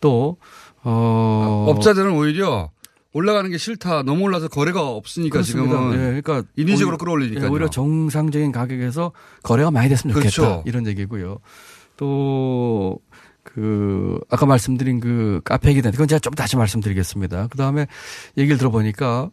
또 0.00 0.36
어. 0.82 1.66
업자들은 1.68 2.12
오히려 2.12 2.70
올라가는 3.12 3.50
게 3.50 3.58
싫다. 3.58 4.02
너무 4.02 4.24
올라서 4.24 4.48
거래가 4.48 4.86
없으니까 4.88 5.32
그렇습니다. 5.32 5.68
지금은 5.68 5.94
예, 5.94 6.20
그러니까 6.20 6.44
인위적으로 6.56 6.96
끌어올리니까요. 6.98 7.44
예, 7.44 7.48
오히려 7.48 7.68
정상적인 7.68 8.52
가격에서 8.52 9.12
거래가 9.42 9.70
많이 9.70 9.88
됐으면 9.88 10.14
좋겠다. 10.14 10.34
그렇죠. 10.34 10.62
이런 10.66 10.86
얘기고요. 10.86 11.38
또 11.96 13.00
그 13.42 14.20
아까 14.28 14.46
말씀드린 14.46 15.00
그 15.00 15.40
카페 15.44 15.70
얘기 15.70 15.80
그건 15.80 16.06
제가 16.06 16.20
좀 16.20 16.34
다시 16.34 16.56
말씀드리겠습니다. 16.56 17.48
그 17.50 17.56
다음에 17.56 17.86
얘기를 18.36 18.58
들어보니까 18.58 19.30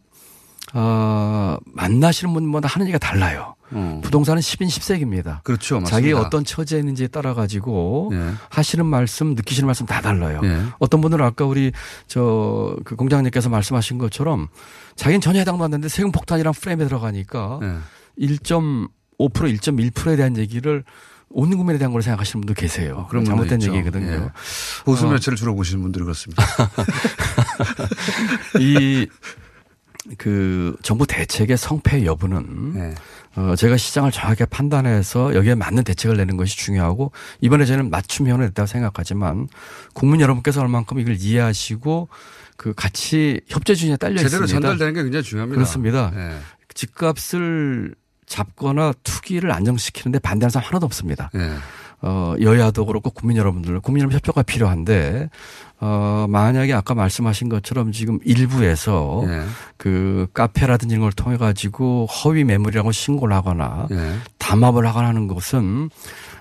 아 0.74 1.58
만나시는 1.64 2.34
분마다 2.34 2.68
하는 2.68 2.86
얘기가 2.86 2.98
달라요. 2.98 3.54
부동산은 4.02 4.40
10인 4.40 4.66
10색입니다. 4.68 5.42
그렇죠. 5.44 5.74
맞습니다. 5.74 5.90
자기가 5.90 6.20
어떤 6.20 6.42
처지에 6.42 6.78
있는지에 6.78 7.08
따라 7.08 7.34
가지고 7.34 8.10
예. 8.14 8.30
하시는 8.48 8.86
말씀, 8.86 9.34
느끼시는 9.34 9.66
말씀 9.66 9.84
다 9.84 10.00
달라요. 10.00 10.40
예. 10.42 10.62
어떤 10.78 11.02
분들은 11.02 11.22
아까 11.24 11.44
우리 11.44 11.72
저 12.06 12.76
그 12.84 12.96
공장님께서 12.96 13.50
말씀하신 13.50 13.98
것처럼 13.98 14.48
자기는 14.96 15.20
전혀 15.20 15.40
해당도 15.40 15.64
안 15.64 15.70
되는데 15.70 15.88
세금 15.88 16.12
폭탄이랑 16.12 16.54
프레임에 16.54 16.84
들어가니까 16.86 17.60
예. 17.62 18.26
1.5% 18.26 18.88
1.1%에 19.18 20.16
대한 20.16 20.36
얘기를 20.38 20.82
온 21.30 21.54
국민에 21.54 21.76
대한 21.78 21.92
걸 21.92 22.00
생각하시는 22.00 22.40
분도 22.40 22.54
계세요. 22.58 23.06
그런 23.10 23.24
분도 23.24 23.42
잘못된 23.46 23.60
있죠. 23.60 23.74
얘기거든요. 23.74 24.12
예. 24.12 24.28
보수 24.86 25.06
어. 25.06 25.10
매체를 25.10 25.36
주로 25.36 25.54
보시는 25.54 25.82
분들이 25.82 26.04
그렇습니다. 26.04 26.42
이 28.60 29.06
그 30.16 30.76
정부 30.82 31.06
대책의 31.06 31.56
성패 31.56 32.04
여부는 32.04 32.72
네. 32.74 32.94
어 33.36 33.54
제가 33.56 33.76
시장을 33.76 34.10
정확하게 34.10 34.46
판단해서 34.46 35.34
여기에 35.34 35.54
맞는 35.54 35.84
대책을 35.84 36.16
내는 36.16 36.36
것이 36.36 36.56
중요하고 36.56 37.12
이번에 37.40 37.66
저는 37.66 37.90
맞춤형을 37.90 38.46
냈다고 38.46 38.66
생각하지만 38.66 39.48
국민 39.92 40.20
여러분께서 40.20 40.60
얼만큼 40.60 40.98
이걸 40.98 41.16
이해하시고 41.18 42.08
그 42.56 42.74
같이 42.74 43.40
협조 43.48 43.74
준에 43.74 43.96
딸려 43.96 44.18
제대로 44.18 44.44
있습니다. 44.44 44.68
전달되는 44.68 44.94
게 44.94 45.02
굉장히 45.02 45.22
중요합니다. 45.22 45.54
그렇습니다. 45.54 46.12
예. 46.16 46.38
집값을 46.74 47.94
잡거나 48.26 48.92
투기를 49.04 49.52
안정시키는데 49.52 50.18
반대하는 50.18 50.50
사람 50.50 50.68
하나도 50.68 50.86
없습니다. 50.86 51.30
예. 51.34 51.52
어, 52.00 52.34
여야도 52.40 52.86
그렇고 52.86 53.10
국민 53.10 53.36
여러분들, 53.36 53.80
국민 53.80 54.02
여러분 54.02 54.14
협조가 54.14 54.42
필요한데, 54.42 55.30
어, 55.80 56.26
만약에 56.28 56.72
아까 56.72 56.94
말씀하신 56.94 57.48
것처럼 57.48 57.92
지금 57.92 58.18
일부에서 58.24 59.22
예. 59.26 59.42
그 59.76 60.26
카페라든지 60.32 60.94
이런 60.94 61.02
걸 61.02 61.12
통해 61.12 61.36
가지고 61.36 62.06
허위 62.06 62.44
매물이라고 62.44 62.92
신고를 62.92 63.34
하거나 63.34 63.86
예. 63.90 64.14
담합을 64.38 64.86
하거나 64.86 65.08
하는 65.08 65.26
것은 65.28 65.90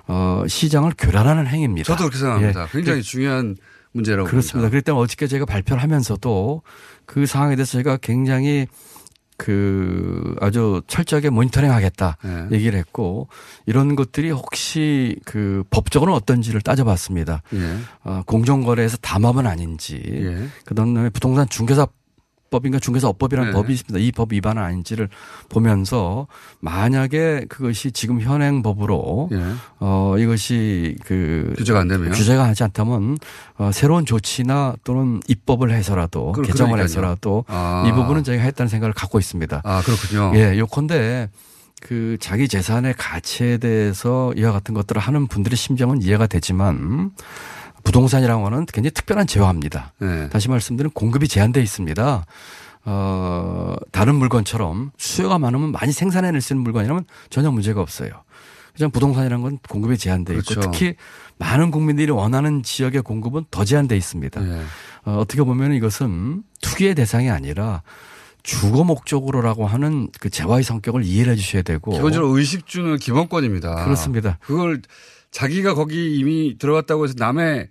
어, 0.08 0.44
시장을 0.48 0.94
교란하는 0.98 1.48
행위입니다. 1.48 1.86
저도 1.86 2.04
그렇게 2.10 2.18
생각합니다. 2.20 2.64
예. 2.64 2.68
굉장히 2.72 3.00
그- 3.00 3.04
중요한 3.06 3.56
문제라고 3.94 4.30
그렇습니다. 4.30 4.70
그럴 4.70 4.82
때는 4.84 5.00
어저께 5.00 5.28
제가 5.28 5.46
발표를 5.46 5.82
하면서도 5.82 6.62
그 7.06 7.26
상황에 7.26 7.56
대해서 7.56 7.78
제가 7.80 7.98
굉장히 7.98 8.68
그 9.38 10.36
아주 10.42 10.82
철저하게 10.88 11.30
모니터링 11.30 11.72
하겠다 11.72 12.18
네. 12.24 12.48
얘기를 12.52 12.78
했고 12.78 13.28
이런 13.66 13.96
것들이 13.96 14.32
혹시 14.32 15.16
그 15.26 15.64
법적으로는 15.70 16.18
어떤지를 16.18 16.62
따져봤습니다. 16.62 17.44
예. 17.54 17.78
어, 18.04 18.24
공정거래에서 18.26 18.98
담합은 18.98 19.46
아닌지 19.46 20.02
예. 20.08 20.48
그다음에 20.66 21.10
부동산 21.10 21.48
중개사 21.48 21.88
법인가 22.50 22.80
중개사 22.80 23.08
업법이라는 23.10 23.52
네. 23.52 23.56
법이 23.56 23.74
있습니다. 23.74 24.00
이 24.00 24.12
법 24.12 24.34
위반은 24.34 24.62
아닌지를 24.64 25.10
보면서 25.50 26.28
만약에 26.60 27.46
그것이 27.50 27.92
지금 27.92 28.20
현행 28.22 28.62
법으로 28.64 29.30
예. 29.32 29.44
어 29.80 30.16
이것이 30.18 30.96
그 31.06 31.54
규제가 31.58 31.80
안 31.82 31.88
되면? 31.88 32.12
규제가 32.12 32.44
하지 32.48 32.64
않다면 32.64 33.18
어 33.58 33.72
새로운 33.74 34.06
조치나 34.06 34.76
또는 34.84 35.20
입법을 35.28 35.72
해서라도 35.72 36.32
그- 36.32 36.42
개정을 36.42 36.72
그러니까요. 36.74 36.84
해서라도 36.84 37.46
아. 37.48 37.86
이 37.88 37.92
부분은 37.92 38.24
저희가 38.24 38.44
했다는 38.44 38.70
생각을 38.70 38.94
갖고 38.94 39.20
있습니다. 39.20 39.62
아, 39.64 39.82
그렇군요. 39.84 40.32
예, 40.36 40.58
요컨대 40.58 41.30
그 41.82 42.18
자기 42.20 42.48
재산의 42.48 42.96
가치에 42.98 43.58
대해서 43.58 44.34
이와 44.36 44.52
같은 44.52 44.74
것들을 44.74 45.00
하는 45.00 45.28
분들의 45.28 45.56
심정은 45.56 46.02
이해가 46.02 46.26
되지만 46.26 47.12
부동산이라는 47.88 48.44
거는 48.44 48.66
굉장히 48.66 48.92
특별한 48.92 49.28
제화입니다. 49.28 49.94
네. 50.00 50.28
다시 50.30 50.50
말씀드리면 50.50 50.92
공급이 50.92 51.30
제한돼 51.30 51.62
있습니다. 51.62 52.26
어, 52.84 53.76
다른 53.92 54.16
물건처럼 54.16 54.92
수요가 54.98 55.40
많으면 55.40 55.72
많이 55.72 55.94
생산해낼 55.94 56.42
수 56.42 56.54
있는 56.54 56.64
물건이라면 56.64 57.06
전혀 57.30 57.50
문제가 57.50 57.82
없어요. 57.82 58.10
그냥 58.76 58.92
부동산이라는 58.92 59.42
건 59.42 59.58
공급이 59.70 59.98
제한돼 59.98 60.34
있고 60.34 60.44
그렇죠. 60.44 60.70
특히 60.70 60.96
많은 61.38 61.72
국민들이 61.72 62.12
원하는 62.12 62.62
지역의 62.62 63.04
공급은 63.04 63.46
더 63.52 63.64
제한돼 63.64 63.96
있습니다. 63.96 64.42
네. 64.42 64.62
어, 65.06 65.18
어떻게 65.20 65.42
보면 65.42 65.74
이것은 65.74 66.44
투기의 66.62 66.94
대상이 66.94 67.30
아니라 67.30 67.84
주거 68.44 68.84
목적으로라고 68.84 69.66
하는 69.66 70.10
그 70.20 70.30
재화의 70.30 70.64
성격을 70.64 71.06
이해를 71.06 71.34
해 71.34 71.36
주셔야 71.38 71.62
되고 71.62 71.92
기본적으로 71.94 72.38
의식 72.38 72.68
주는 72.68 72.98
기본권입니다. 72.98 73.86
그렇습니다. 73.86 74.40
그걸 74.42 74.82
자기가 75.38 75.76
거기 75.76 76.18
이미 76.18 76.56
들어갔다고 76.58 77.04
해서 77.04 77.14
남의 77.16 77.68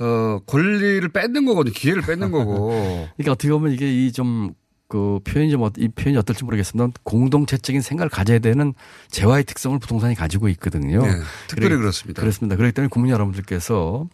어, 0.00 0.38
권리를 0.46 1.06
뺏는 1.10 1.44
거거든요. 1.44 1.74
기회를 1.74 2.00
뺏는 2.02 2.30
거고. 2.30 2.70
그러니까 3.16 3.32
어떻게 3.32 3.50
보면 3.50 3.72
이게 3.72 3.90
이 4.06 4.12
좀 4.12 4.54
그 4.88 5.20
표현이 5.24 5.50
좀, 5.50 5.62
어- 5.62 5.70
이 5.78 5.88
표현이 5.88 6.18
어떨지 6.18 6.44
모르겠습니다. 6.44 6.92
공동체적인 7.02 7.80
생각을 7.80 8.10
가져야 8.10 8.40
되는 8.40 8.74
재화의 9.08 9.44
특성을 9.44 9.78
부동산이 9.78 10.14
가지고 10.14 10.50
있거든요. 10.50 11.00
네, 11.00 11.12
특별히 11.48 11.70
그래- 11.70 11.76
그렇습니다. 11.80 12.20
그렇습니다. 12.20 12.56
그렇기 12.56 12.74
때문에 12.74 12.90
국민 12.90 13.10
여러분들께서 13.12 14.06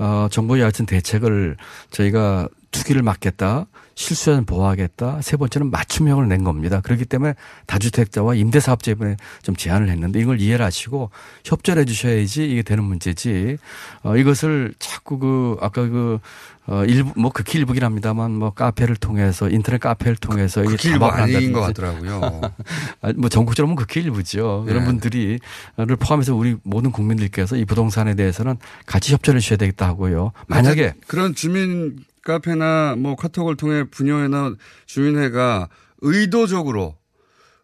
어, 0.00 0.28
정부의 0.28 0.62
하여튼 0.62 0.84
대책을 0.84 1.56
저희가 1.92 2.48
투기를 2.72 3.02
막겠다. 3.02 3.66
실수는 3.96 4.44
보호하겠다. 4.44 5.22
세 5.22 5.38
번째는 5.38 5.70
맞춤형을 5.70 6.28
낸 6.28 6.44
겁니다. 6.44 6.80
그렇기 6.82 7.06
때문에 7.06 7.34
다주택자와 7.66 8.34
임대사업자 8.34 8.90
이번에 8.90 9.16
좀 9.42 9.56
제안을 9.56 9.88
했는데 9.88 10.20
이걸 10.20 10.38
이해를 10.38 10.64
하시고 10.64 11.10
협조를 11.44 11.82
해 11.82 11.86
주셔야지 11.86 12.48
이게 12.48 12.62
되는 12.62 12.84
문제지. 12.84 13.56
어, 14.02 14.16
이것을 14.16 14.74
자꾸 14.78 15.18
그 15.18 15.56
아까 15.62 15.88
그 15.88 16.18
어, 16.66 16.84
일부, 16.84 17.12
뭐 17.18 17.30
극히 17.30 17.58
일부긴 17.58 17.84
합니다만 17.84 18.32
뭐 18.32 18.50
카페를 18.50 18.96
통해서 18.96 19.48
인터넷 19.48 19.78
카페를 19.78 20.16
통해서 20.16 20.62
이게 20.62 20.72
극히 20.72 20.88
일부 20.90 21.06
아닌 21.06 21.52
것 21.52 21.60
같더라고요. 21.60 22.40
아, 23.00 23.12
뭐 23.16 23.30
전국적으로 23.30 23.68
보면 23.68 23.76
극히 23.76 24.02
일부죠. 24.02 24.64
네. 24.66 24.72
그런 24.72 24.84
분들이 24.84 25.38
를 25.78 25.96
포함해서 25.96 26.34
우리 26.34 26.56
모든 26.64 26.92
국민들께서 26.92 27.56
이 27.56 27.64
부동산에 27.64 28.14
대해서는 28.14 28.58
같이 28.84 29.14
협조를 29.14 29.38
해주셔야 29.38 29.56
되겠다 29.56 29.86
하고요. 29.86 30.32
만약에 30.48 30.94
그런 31.06 31.34
주민 31.34 32.04
카페나 32.26 32.96
뭐 32.98 33.14
카톡을 33.14 33.56
통해 33.56 33.84
분녀회나 33.84 34.54
주민회가 34.86 35.68
의도적으로 36.00 36.96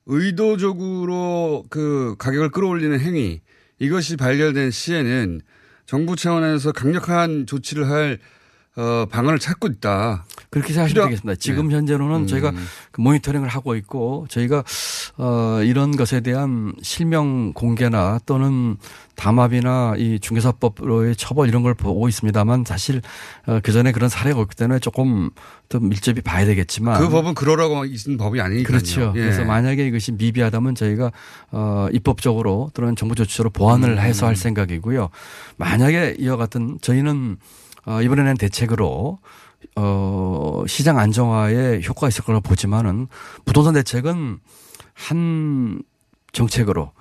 의도적으로 0.07 1.65
그 1.69 2.15
가격을 2.19 2.51
끌어올리는 2.51 2.99
행위 2.99 3.41
이것이 3.79 4.17
발견된 4.17 4.71
시에는 4.71 5.41
정부 5.85 6.15
차원에서 6.17 6.73
강력한 6.73 7.45
조치를 7.47 7.91
할 7.91 8.19
어, 8.77 9.07
방안을 9.11 9.39
찾고 9.39 9.67
있다. 9.67 10.25
그렇게 10.53 10.75
생각하시면 10.75 11.07
되겠습니다. 11.07 11.39
지금 11.41 11.69
네. 11.69 11.77
현재로는 11.77 12.17
음. 12.21 12.27
저희가 12.27 12.53
그 12.91 13.01
모니터링을 13.01 13.49
하고 13.49 13.75
있고 13.75 14.27
저희가 14.29 14.63
어 15.17 15.61
이런 15.65 15.97
것에 15.97 16.21
대한 16.21 16.75
실명 16.83 17.55
공개나 17.55 18.21
또는 18.27 18.77
담합이나 19.17 19.95
이 19.97 20.21
중개사법으로의 20.21 21.17
처벌 21.17 21.49
이런 21.49 21.63
걸 21.63 21.73
보고 21.73 22.07
있습니다만 22.07 22.65
사실 22.67 23.01
어, 23.47 23.61
그 23.63 23.73
전에 23.73 23.93
그런 23.93 24.11
사례가 24.11 24.41
없기 24.41 24.55
때문에 24.55 24.79
조금 24.79 25.31
더 25.71 25.81
밀접히 25.81 26.21
봐야 26.21 26.45
되겠지만 26.45 27.01
그 27.01 27.09
법은 27.09 27.35
그러라고 27.35 27.87
있는 27.87 28.19
법이 28.19 28.39
아니니까요. 28.39 28.67
그렇죠. 28.67 29.15
예. 29.17 29.21
그래서 29.21 29.47
만약에 29.47 29.87
이것이 29.87 30.13
미비하다면 30.13 30.75
저희가 30.75 31.13
어 31.53 31.89
입법적으로 31.93 32.71
또는 32.75 32.95
정부 32.95 33.15
조치로 33.15 33.49
보완을 33.49 33.93
음. 33.93 33.99
해서 33.99 34.27
할 34.27 34.37
생각이고요. 34.37 35.09
만약에 35.57 36.17
이와 36.19 36.37
같은 36.37 36.77
저희는 36.83 37.39
어 37.87 38.03
이번에 38.03 38.23
낸 38.23 38.37
대책으로 38.37 39.19
어 39.77 40.63
시장 40.67 40.99
안정화에 40.99 41.81
효과가 41.87 42.09
있을 42.09 42.25
거라고 42.25 42.43
보지만은 42.43 43.09
부동산 43.45 43.75
대책은 43.75 44.39
한 44.95 45.83
정책으로 46.33 46.93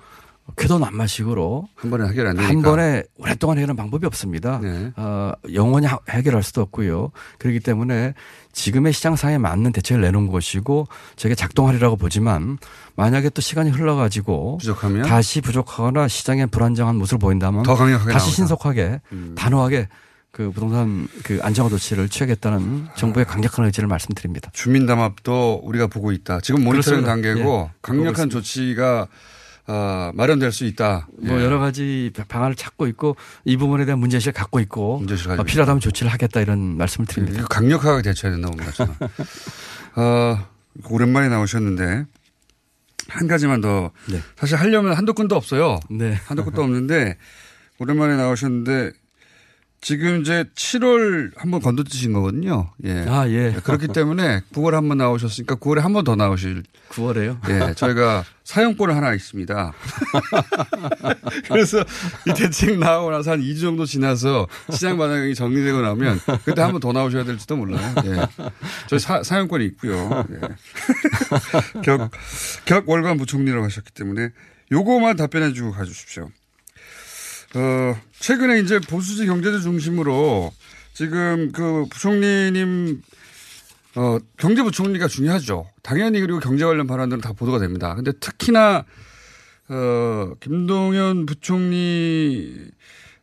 쾌도난마식으로 0.56 1.68
한 1.76 1.90
번에 1.90 2.08
해결 2.08 2.26
안 2.26 2.36
되니까. 2.36 2.52
한 2.52 2.62
번에 2.62 3.04
오랫동안 3.16 3.58
해결하는 3.58 3.76
방법이 3.76 4.04
없습니다. 4.06 4.58
네. 4.60 4.92
어, 4.96 5.32
영원히 5.54 5.86
하- 5.86 6.00
해결할 6.10 6.42
수도 6.42 6.60
없고요. 6.62 7.10
그렇기 7.38 7.60
때문에 7.60 8.14
지금의 8.52 8.92
시장 8.92 9.14
상에 9.16 9.38
맞는 9.38 9.72
대책을 9.72 10.02
내놓은 10.02 10.26
것이고 10.28 10.88
저게 11.16 11.34
작동하리라고 11.34 11.96
보지만 11.96 12.58
만약에 12.96 13.30
또 13.30 13.40
시간이 13.40 13.70
흘러가지고 13.70 14.58
부족하면 14.58 15.02
다시 15.06 15.40
부족하거나 15.40 16.08
시장에 16.08 16.46
불안정한 16.46 16.96
모습을 16.96 17.18
보인다면 17.20 17.62
더 17.62 17.74
강력하게 17.76 18.12
다시 18.12 18.24
나오자. 18.26 18.36
신속하게 18.36 19.00
음. 19.12 19.34
단호하게 19.38 19.88
그 20.32 20.50
부동산 20.50 21.06
그 21.24 21.38
안정화 21.42 21.68
조치를 21.68 22.08
취하겠다는 22.08 22.88
정부의 22.96 23.26
강력한 23.26 23.66
의지를 23.66 23.86
말씀드립니다. 23.86 24.50
주민 24.54 24.86
담합도 24.86 25.60
우리가 25.62 25.88
보고 25.88 26.10
있다. 26.10 26.40
지금 26.40 26.64
모니터링 26.64 27.02
그렇습니다. 27.02 27.10
단계고 27.12 27.70
예, 27.70 27.78
강력한. 27.82 28.30
조치가 28.30 29.08
어, 29.66 30.10
마련될 30.14 30.50
수 30.50 30.64
있다. 30.64 31.06
뭐 31.18 31.38
예. 31.38 31.44
여러 31.44 31.58
가지 31.58 32.10
방안을 32.28 32.56
찾고 32.56 32.86
있고 32.88 33.16
이 33.44 33.58
부분에 33.58 33.84
대한 33.84 33.98
문제의식을 34.00 34.32
갖고 34.32 34.58
있고 34.60 35.04
가지고 35.06 35.34
어, 35.34 35.44
필요하다면 35.44 35.80
조치를 35.80 36.10
하겠다 36.10 36.40
이런 36.40 36.78
말씀을 36.78 37.06
드립니다. 37.06 37.44
강력하게 37.50 38.00
대처해야 38.02 38.34
된다고 38.34 38.56
봅니다. 38.56 38.72
저는. 38.74 38.94
어, 39.96 40.46
오랜만에 40.88 41.28
나오셨는데 41.28 42.06
한 43.08 43.28
가지만 43.28 43.60
더 43.60 43.90
네. 44.10 44.22
사실 44.36 44.56
하려면 44.56 44.94
한도 44.94 45.12
끝도 45.12 45.36
없어요. 45.36 45.78
네. 45.90 46.14
한도 46.24 46.42
끝도 46.42 46.62
없는데 46.62 47.18
오랜만에 47.78 48.16
나오셨는데 48.16 48.92
지금 49.84 50.20
이제 50.20 50.44
7월 50.54 51.32
한번 51.36 51.60
건너뛰신 51.60 52.12
거거든요. 52.12 52.70
예. 52.84 53.04
아, 53.08 53.28
예. 53.28 53.52
그렇기 53.64 53.88
때문에 53.88 54.42
9월에 54.54 54.70
한번 54.74 54.98
나오셨으니까 54.98 55.56
9월에 55.56 55.80
한 55.80 55.92
번 55.92 56.04
더 56.04 56.14
나오실 56.14 56.62
9월에요? 56.90 57.38
예, 57.50 57.74
저희가 57.74 58.24
사용권 58.44 58.90
하나 58.92 59.12
있습니다. 59.12 59.72
그래서 61.50 61.80
이 62.28 62.32
대책 62.32 62.78
나오고 62.78 63.10
나서 63.10 63.32
한 63.32 63.40
2주 63.40 63.60
정도 63.60 63.84
지나서 63.84 64.46
시장 64.70 64.98
반응이 64.98 65.34
정리되고 65.34 65.80
나면 65.80 66.20
그때 66.44 66.60
한 66.62 66.70
번 66.70 66.80
더 66.80 66.92
나오셔야 66.92 67.24
될지도 67.24 67.56
몰라요. 67.56 67.94
예. 68.04 68.26
저희 68.88 69.00
사, 69.00 69.22
사용권이 69.24 69.64
있고요. 69.66 70.24
예. 70.30 71.80
격, 71.82 72.08
격 72.66 72.88
월간 72.88 73.16
부총리라고 73.18 73.64
하셨기 73.64 73.90
때문에 73.92 74.30
요거만 74.70 75.16
답변해 75.16 75.52
주고 75.52 75.72
가주십시오. 75.72 76.30
어, 77.54 77.96
최근에 78.18 78.60
이제 78.60 78.78
보수지 78.80 79.26
경제주 79.26 79.62
중심으로 79.62 80.52
지금 80.94 81.52
그 81.52 81.86
부총리님 81.90 83.02
어, 83.94 84.18
경제부총리가 84.38 85.06
중요하죠. 85.08 85.68
당연히 85.82 86.20
그리고 86.20 86.38
경제 86.38 86.64
관련 86.64 86.86
발언들은 86.86 87.20
다 87.20 87.32
보도가 87.32 87.58
됩니다. 87.58 87.94
근데 87.94 88.12
특히나, 88.12 88.84
어, 89.68 90.32
김동연 90.40 91.26
부총리 91.26 92.70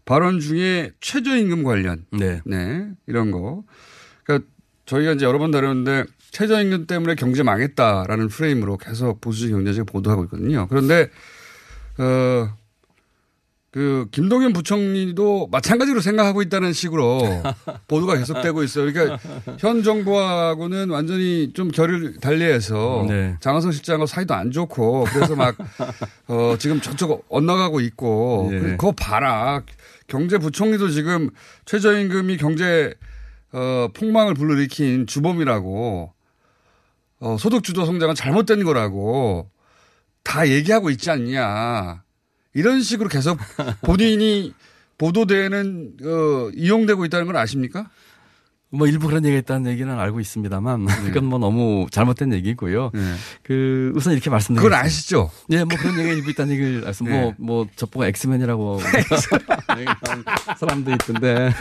발언 0.06 0.39
중에 0.39 0.92
최저임금 1.02 1.63
관련. 1.63 2.06
네. 2.46 2.88
이런 3.08 3.32
거. 3.32 3.63
그러니까 4.24 4.48
저희가 4.86 5.13
이제 5.13 5.26
여러 5.26 5.39
번 5.39 5.52
다뤘는데 5.52 6.06
최저임금 6.32 6.86
때문에 6.86 7.15
경제 7.15 7.42
망했다라는 7.42 8.28
프레임으로 8.28 8.78
계속 8.78 9.22
보수지 9.22 9.50
경제지가 9.50 9.86
보도하고 9.86 10.26
있거든요. 10.26 10.68
그런데, 10.68 11.10
어, 11.98 12.56
그 13.71 14.08
김동연 14.12 14.53
부총리도 14.53 15.49
마찬가지로 15.51 16.01
생각하고 16.01 16.41
있다는 16.41 16.73
식으로 16.73 17.21
보도가 17.88 18.17
계속되고 18.17 18.63
있어요. 18.63 18.91
그러니까 18.91 19.19
현 19.60 19.84
정부하고는 19.84 20.89
완전히 20.89 21.53
좀 21.53 21.69
결을 21.69 22.17
달리해서 22.19 23.05
네. 23.08 23.36
장하성 23.39 23.71
실장하고 23.71 24.08
사이도 24.08 24.34
안 24.34 24.51
좋고 24.51 25.05
그래서 25.13 25.36
막 25.36 25.55
어, 26.27 26.55
지금 26.58 26.82
저쪽 26.82 27.25
엇나가고 27.29 27.79
있고 27.82 28.49
예. 28.51 28.60
그거 28.60 28.91
봐라 28.91 29.62
경제부총리도 30.08 30.89
지금 30.89 31.29
최저임금이 31.65 32.38
경제 32.38 32.95
어, 33.51 33.88
폭망을 33.93 34.34
불러일으킨 34.34 35.05
주범이라고 35.05 36.13
어, 37.21 37.38
소득주도 37.38 37.86
성장은 37.86 38.15
잘못된 38.15 38.63
거라고 38.63 39.51
다 40.23 40.47
얘기하고 40.47 40.89
있지 40.89 41.12
않냐. 41.12 42.03
이런 42.53 42.81
식으로 42.81 43.09
계속 43.09 43.38
본인이 43.81 44.53
보도되는 44.97 45.93
어, 46.03 46.49
이용되고 46.55 47.05
있다는 47.05 47.25
걸 47.25 47.38
아십니까? 47.38 47.89
뭐 48.71 48.85
일부 48.85 49.07
그런 49.07 49.25
얘기가 49.25 49.39
있다는 49.39 49.71
얘기는 49.71 49.91
알고 49.91 50.19
있습니다만 50.19 50.85
그건 50.85 51.25
뭐 51.25 51.39
너무 51.39 51.88
잘못된 51.89 52.33
얘기고요. 52.33 52.91
그 53.41 53.91
우선 53.95 54.13
이렇게 54.13 54.29
말씀드리겠습니다. 54.29 54.62
그건 54.62 54.85
아시죠? 54.85 55.31
예, 55.49 55.63
뭐 55.63 55.75
그런 55.75 55.97
얘기가 55.97 56.13
일부 56.13 56.29
있다는 56.29 56.53
얘기를 56.53 56.81
말씀. 56.81 57.07
네. 57.07 57.19
뭐, 57.19 57.33
뭐 57.39 57.67
저보고 57.75 58.05
엑스맨이라고 58.05 58.79
사람도 60.59 60.91
있던데. 60.91 61.51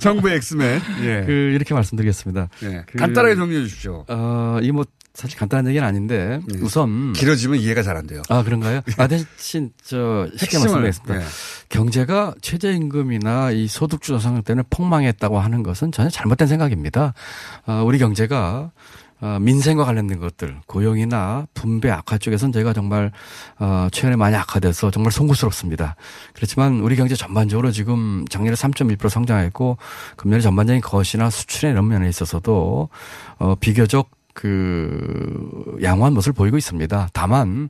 정부 0.00 0.30
엑스맨. 0.30 0.80
예. 1.02 1.24
그 1.26 1.32
이렇게 1.32 1.74
말씀드리겠습니다. 1.74 2.48
예. 2.62 2.84
그- 2.86 2.96
간단하게 2.98 3.34
정리해 3.34 3.62
주십시오. 3.64 4.04
어, 4.08 4.58
이게 4.62 4.70
뭐 4.70 4.84
사실 5.14 5.38
간단한 5.38 5.68
얘기는 5.68 5.86
아닌데 5.86 6.40
우선 6.60 7.12
길어지면 7.12 7.58
이해가 7.58 7.82
잘 7.82 7.92
안 7.96 8.06
돼요. 8.06 8.22
아 8.30 8.42
그런가요? 8.42 8.80
아 8.96 9.06
대신 9.06 9.70
저 9.84 10.26
쉽게 10.36 10.58
말씀드리겠습니다. 10.58 11.16
예. 11.16 11.24
경제가 11.68 12.34
최저임금이나 12.40 13.50
이 13.50 13.66
소득주도 13.68 14.18
성장 14.18 14.42
때문에 14.42 14.64
폭망했다고 14.70 15.38
하는 15.38 15.62
것은 15.62 15.92
전혀 15.92 16.08
잘못된 16.08 16.48
생각입니다. 16.48 17.12
아, 17.66 17.82
우리 17.82 17.98
경제가 17.98 18.70
어, 19.20 19.38
민생과 19.40 19.84
관련된 19.84 20.18
것들, 20.18 20.56
고용이나 20.66 21.46
분배 21.54 21.90
악화 21.90 22.18
쪽에서는 22.18 22.52
저희가 22.52 22.72
정말 22.72 23.12
어, 23.60 23.86
최근에 23.92 24.16
많이 24.16 24.34
악화돼서 24.34 24.90
정말 24.90 25.12
송구스럽습니다. 25.12 25.94
그렇지만 26.32 26.80
우리 26.80 26.96
경제 26.96 27.14
전반적으로 27.14 27.70
지금 27.70 28.24
작년에 28.28 28.56
3.1% 28.56 29.08
성장했고 29.08 29.76
금년에 30.16 30.40
전반적인 30.40 30.80
거시나 30.80 31.30
수출의 31.30 31.72
이런 31.72 31.86
면에 31.86 32.08
있어서도 32.08 32.88
어, 33.38 33.54
비교적 33.60 34.10
그 34.32 35.78
양호한 35.82 36.14
모습을 36.14 36.32
보이고 36.32 36.56
있습니다. 36.56 37.08
다만 37.12 37.68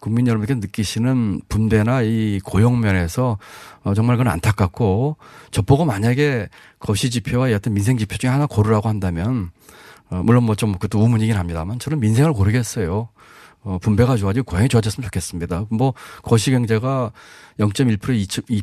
국민 0.00 0.26
여러분께 0.26 0.54
느끼시는 0.56 1.42
분배나 1.48 2.02
이 2.02 2.40
고용 2.44 2.80
면에서 2.80 3.38
어, 3.84 3.94
정말 3.94 4.16
그건 4.16 4.32
안타깝고 4.32 5.16
저보고 5.52 5.84
만약에 5.84 6.48
거시 6.80 7.08
지표와 7.10 7.50
이 7.50 7.54
어떤 7.54 7.72
민생 7.74 7.98
지표 7.98 8.16
중에 8.16 8.30
하나 8.30 8.46
고르라고 8.46 8.88
한다면 8.88 9.50
어, 10.10 10.22
물론 10.24 10.42
뭐 10.44 10.56
좀 10.56 10.72
그것도 10.72 11.00
우문이긴 11.02 11.36
합니다만 11.36 11.78
저는 11.78 12.00
민생을 12.00 12.32
고르겠어요. 12.32 13.08
어, 13.64 13.78
분배가 13.80 14.16
좋아지고 14.16 14.44
고양이 14.44 14.68
좋아졌으면 14.68 15.04
좋겠습니다. 15.06 15.66
뭐 15.70 15.94
거시경제가 16.22 17.12
0.1% 17.60 17.98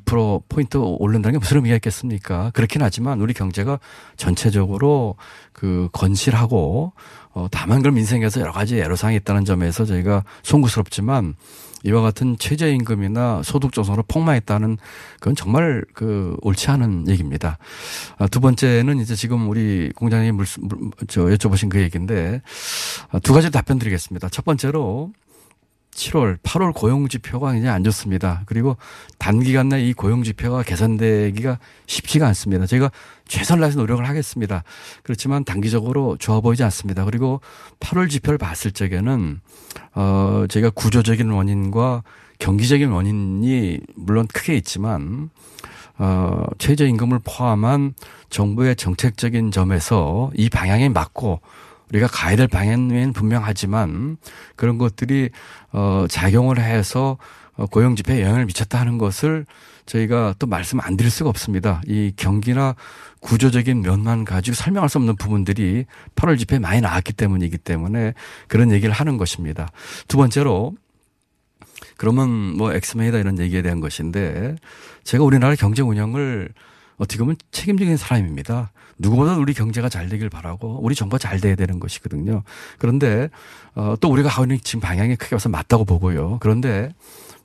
2% 0.04 0.44
포인트 0.50 0.78
오른다는 0.78 1.40
게 1.40 1.40
무슨 1.40 1.58
의미가 1.58 1.76
있겠습니까? 1.76 2.52
그렇긴 2.54 2.82
하지만 2.82 3.22
우리 3.22 3.34
경제가 3.34 3.80
전체적으로 4.18 5.16
그 5.54 5.90
건실하고 5.94 6.94
어, 7.32 7.48
다만 7.52 7.82
그런 7.82 7.96
민생에서 7.96 8.42
여러 8.42 8.52
가지 8.52 8.78
애로사항이 8.80 9.16
있다는 9.18 9.46
점에서 9.46 9.86
저희가 9.86 10.24
송구스럽지만 10.44 11.36
이와 11.84 12.02
같은 12.02 12.38
최저임금이나 12.38 13.42
소득 13.44 13.72
조성으로 13.72 14.04
폭망했다는 14.08 14.78
그건 15.20 15.36
정말 15.36 15.84
그 15.94 16.36
옳지 16.42 16.70
않은 16.72 17.08
얘기입니다. 17.08 17.58
아, 18.18 18.28
두 18.28 18.40
번째는 18.40 19.00
이제 19.00 19.16
지금 19.16 19.50
우리 19.50 19.92
공장님 19.96 20.36
물, 20.36 20.46
물, 20.60 20.92
저 21.08 21.26
여쭤보신 21.26 21.70
그 21.70 21.80
얘기인데 21.82 22.42
아, 23.12 23.20
두 23.20 23.34
가지 23.34 23.50
답변 23.52 23.80
드리겠습니다. 23.80 24.30
첫 24.30 24.46
번째로 24.46 25.12
7월, 26.00 26.38
8월 26.42 26.74
고용 26.74 27.08
지표가 27.10 27.52
굉장히 27.52 27.76
안 27.76 27.84
좋습니다. 27.84 28.44
그리고 28.46 28.78
단기간 29.18 29.68
내 29.70 29.80
이 29.80 29.94
고용 29.94 30.24
지표가 30.24 30.64
개선되기가 30.64 31.60
쉽지가 31.88 32.26
않습니다. 32.28 32.66
저희가 32.66 32.92
최선을 33.28 33.62
다해서 33.62 33.80
노력을 33.80 34.08
하겠습니다. 34.08 34.64
그렇지만 35.04 35.44
단기적으로 35.44 36.16
좋아 36.18 36.40
보이지 36.42 36.64
않습니다. 36.64 37.04
그리고 37.06 37.42
8월 37.82 38.10
지표를 38.10 38.38
봤을 38.38 38.72
적에는 38.72 39.40
어 39.96 40.46
저희가 40.50 40.70
구조적인 40.72 41.30
원인과 41.32 42.04
경기적인 42.40 42.90
원인이 42.90 43.80
물론 43.96 44.28
크게 44.28 44.56
있지만 44.56 45.30
어 45.98 46.46
최저임금을 46.60 47.20
포함한 47.26 47.94
정부의 48.30 48.76
정책적인 48.78 49.52
점에서 49.52 50.32
이 50.36 50.50
방향에 50.50 50.88
맞고 50.90 51.42
우리가 51.92 52.08
가야 52.08 52.36
될 52.36 52.48
방향은 52.48 53.14
분명하지만 53.14 54.18
그런 54.56 54.78
것들이 54.78 55.30
어 55.72 56.06
작용을 56.10 56.60
해서 56.60 57.18
어, 57.56 57.66
고용 57.66 57.96
지표에 57.96 58.22
영향을 58.22 58.46
미쳤다 58.46 58.80
하는 58.80 58.98
것을 58.98 59.46
저희가 59.86 60.36
또 60.40 60.48
말씀 60.48 60.80
안 60.80 60.96
드릴 60.96 61.12
수가 61.12 61.30
없습니다. 61.30 61.82
이 61.88 62.14
경기나 62.16 62.76
구조적인 63.20 63.82
면만 63.82 64.24
가지고 64.24 64.56
설명할 64.56 64.88
수 64.88 64.98
없는 64.98 65.16
부분들이 65.18 65.86
8월 66.16 66.38
집회에 66.38 66.60
많이 66.60 66.80
나왔기 66.80 67.14
때문이기 67.14 67.58
때문에 67.58 68.14
그런 68.48 68.72
얘기를 68.72 68.94
하는 68.94 69.18
것입니다. 69.18 69.68
두 70.08 70.18
번째로 70.18 70.76
그러면 71.98 72.30
뭐 72.30 72.74
엑스맨이다 72.74 73.18
이런 73.18 73.40
얘기에 73.40 73.62
대한 73.62 73.82
것인데 73.82 74.56
제가 75.04 75.24
우리나라 75.24 75.56
경제 75.56 75.82
운영을 75.82 76.50
어떻게 76.98 77.20
보면 77.20 77.36
책임적인 77.52 77.98
사람입니다. 77.98 78.72
누구보다 79.00 79.38
우리 79.38 79.54
경제가 79.54 79.90
잘 79.90 80.10
되길 80.10 80.30
바라고 80.30 80.80
우리 80.82 80.94
정부가 80.94 81.18
잘 81.18 81.40
돼야 81.40 81.56
되는 81.56 81.80
것이거든요. 81.80 82.44
그런데 82.78 83.30
어, 83.74 83.96
또 84.00 84.10
우리가 84.10 84.30
하고 84.30 84.44
있는 84.44 84.60
지금 84.64 84.82
방향이 84.82 85.16
크게 85.16 85.36
봐서 85.36 85.50
맞다고 85.50 85.86
보고요. 85.86 86.38
그런데 86.42 86.94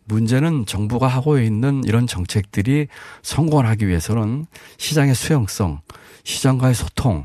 문제는 0.05 0.67
정부가 0.67 1.07
하고 1.07 1.39
있는 1.39 1.83
이런 1.85 2.07
정책들이 2.07 2.89
성공을 3.23 3.67
하기 3.67 3.89
위해서는 3.89 4.47
시장의 4.77 5.15
수용성, 5.15 5.81
시장과의 6.25 6.75
소통, 6.75 7.25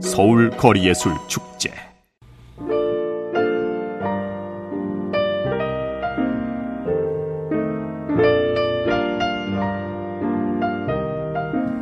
서울 0.00 0.50
거리예술 0.50 1.12
축제 1.28 1.72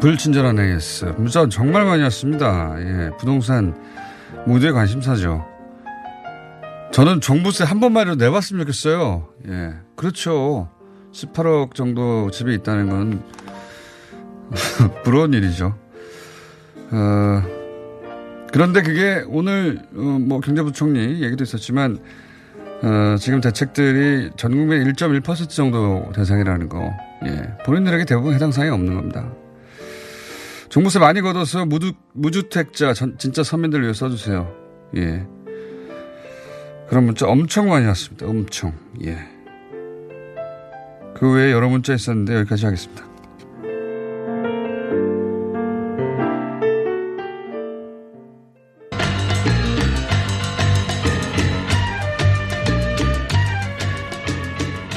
불친절한 0.01 0.59
AS. 0.59 1.15
문자 1.17 1.49
정말 1.49 1.85
많이 1.85 2.03
왔습니다. 2.03 2.77
예, 2.79 3.11
부동산 3.19 3.75
모두의 4.47 4.73
관심사죠. 4.73 5.45
저는 6.93 7.21
종부세 7.21 7.65
한 7.65 7.81
번만이라도 7.81 8.23
내봤으면 8.23 8.67
좋겠어요. 8.67 9.29
예, 9.49 9.75
그렇죠. 9.97 10.69
18억 11.13 11.75
정도 11.75 12.31
집에 12.31 12.55
있다는 12.55 12.89
건 12.91 13.23
부러운 15.03 15.33
일이죠. 15.33 15.75
어, 16.91 17.43
그런데 18.53 18.83
그게 18.83 19.25
오늘 19.29 19.83
어, 19.95 20.01
뭐 20.01 20.41
경제부총리 20.41 21.23
얘기도 21.23 21.43
있었지만 21.43 21.99
어, 22.83 23.17
지금 23.19 23.41
대책들이 23.41 24.33
전 24.37 24.53
국민 24.53 24.85
1.1% 24.93 25.49
정도 25.49 26.13
대상이라는 26.15 26.69
거, 26.69 26.93
예, 27.25 27.57
본인들에게 27.65 28.05
대부분 28.05 28.35
해당 28.35 28.53
사항이 28.53 28.71
없는 28.71 28.95
겁니다. 28.95 29.33
종부세 30.77 30.99
많이 30.99 31.23
걷어서 31.23 31.65
무주, 31.65 31.95
무주택자 32.13 32.93
전, 32.93 33.17
진짜 33.17 33.43
서민들 33.43 33.81
위해 33.81 33.95
써주세요. 33.95 34.55
예. 34.97 35.27
그런 36.87 37.05
문자 37.07 37.27
엄청 37.27 37.71
많이 37.71 37.87
왔습니다. 37.87 38.27
엄청. 38.27 38.75
예. 39.03 39.17
그 41.15 41.33
외에 41.33 41.51
여러 41.51 41.71
문자 41.71 41.95
있었는데 41.95 42.35
여기까지 42.41 42.67
하겠습니다. 42.67 43.07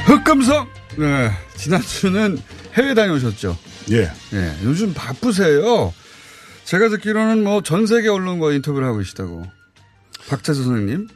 흑금성! 0.03 0.67
네. 0.97 1.31
지난주는 1.55 2.37
해외 2.73 2.93
다녀오셨죠? 2.93 3.68
예. 3.91 4.11
예. 4.33 4.55
요즘 4.63 4.93
바쁘세요. 4.93 5.93
제가 6.65 6.89
듣기로는 6.89 7.43
뭐 7.43 7.61
전 7.61 7.87
세계 7.87 8.09
언론과 8.09 8.51
인터뷰를 8.53 8.87
하고 8.87 8.99
계시다고. 8.99 9.43
박태수 10.27 10.63
선생님. 10.63 11.07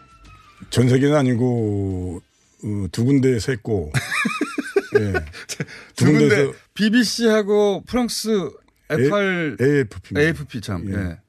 전 0.69 0.89
세계는 0.89 1.15
아니고 1.15 2.21
어, 2.63 2.85
두 2.91 3.05
군데에서 3.05 3.51
했고 3.51 3.91
두 5.95 6.05
군데 6.05 6.51
BBC하고 6.73 7.83
프랑스 7.85 8.49
FR 8.89 9.57
AFP 9.61 10.15
AFP 10.17 10.61
참. 10.61 10.89
예. 10.89 11.19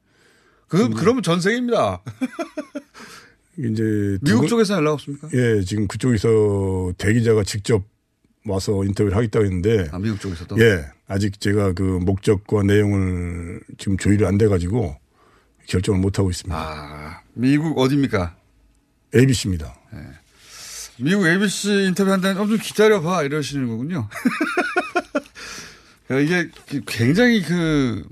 그 0.69 0.89
그러면 0.91 1.23
전 1.23 1.41
세계입니다. 1.41 2.03
이제 3.59 4.19
미국 4.23 4.41
분- 4.41 4.49
쪽에서 4.49 4.75
연락 4.75 4.95
없습니까? 4.95 5.29
예, 5.33 5.63
지금 5.63 5.87
그쪽에서 5.87 6.93
대기자가 6.99 7.45
직접 7.45 7.85
와서 8.47 8.85
인터뷰를 8.85 9.17
하겠다고 9.17 9.45
했는데. 9.45 9.89
아, 9.93 9.99
미국 9.99 10.21
쪽에서도? 10.21 10.61
예. 10.61 10.85
아직 11.07 11.41
제가 11.41 11.73
그 11.73 11.83
목적과 11.83 12.63
내용을 12.63 13.61
지금 13.79 13.97
조율이 13.97 14.25
안 14.27 14.39
돼 14.39 14.49
가지고 14.49 14.97
결정을 15.67 16.01
못 16.01 16.19
하고 16.19 16.31
있습니다. 16.31 16.57
아, 16.57 17.21
미국 17.35 17.79
어디입니까? 17.79 18.37
ABC입니다. 19.15 19.75
미국 20.99 21.27
ABC 21.27 21.87
인터뷰 21.89 22.11
한다는 22.11 22.41
어, 22.41 22.47
좀 22.47 22.59
기다려 22.59 23.01
봐 23.01 23.23
이러시는 23.23 23.69
거군요. 23.69 24.09
야, 26.11 26.19
이게 26.21 26.51
굉장히 26.87 27.43
그 27.43 28.07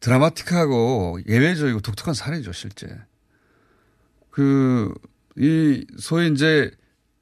드라마틱하고 0.00 1.20
예외적이고 1.26 1.80
독특한 1.80 2.14
사례죠, 2.14 2.52
실제. 2.52 2.88
그, 4.30 4.92
이, 5.36 5.86
소위 5.98 6.30
이제 6.32 6.70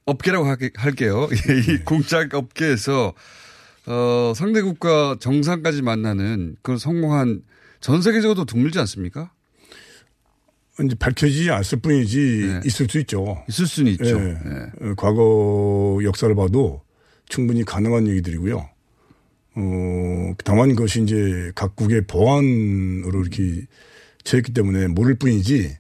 업계라고 0.05 0.47
할게, 0.47 0.71
할게요. 0.75 1.29
이 1.69 1.79
공작 1.85 2.35
업계에서 2.35 3.15
어, 3.87 4.33
상대 4.37 4.63
국가 4.63 5.17
정상까지 5.21 5.83
만나는 5.83 6.57
그런 6.63 6.79
성공한 6.79 7.43
전 7.81 8.01
세계적으로 8.03 8.45
드물지 8.45 8.79
않습니까? 8.81 9.33
이제 10.85 10.95
밝혀지지 10.99 11.51
않을 11.51 11.65
뿐이지 11.83 12.61
있을 12.65 12.89
수 12.89 12.99
있죠. 13.01 13.45
있을 13.49 13.67
수는 13.67 13.93
있죠. 13.93 14.19
예. 14.19 14.37
어, 14.81 14.95
과거 14.97 16.01
역사를 16.03 16.35
봐도 16.35 16.83
충분히 17.29 17.65
가능한 17.65 18.09
얘기들이고요. 18.09 18.69
어, 19.55 20.35
다만 20.45 20.75
그것이 20.75 21.03
이제 21.03 21.53
각국의 21.55 22.07
보안으로 22.07 23.21
이렇게 23.21 23.67
처했기 24.25 24.55
때문에 24.55 24.89
모를 24.89 25.17
뿐이지 25.17 25.77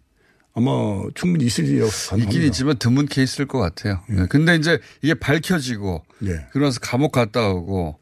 아마 0.54 0.70
충분히 1.14 1.46
있을 1.46 1.64
리가 1.64 1.86
가능합니다. 1.86 2.16
있긴 2.16 2.42
있지만 2.48 2.76
드문 2.78 3.06
케이스일 3.06 3.48
것 3.48 3.58
같아요. 3.58 4.00
예. 4.10 4.26
근데 4.28 4.54
이제 4.56 4.78
이게 5.00 5.14
밝혀지고 5.14 6.04
예. 6.24 6.46
그러면서 6.52 6.78
감옥 6.80 7.12
갔다 7.12 7.48
오고 7.48 7.98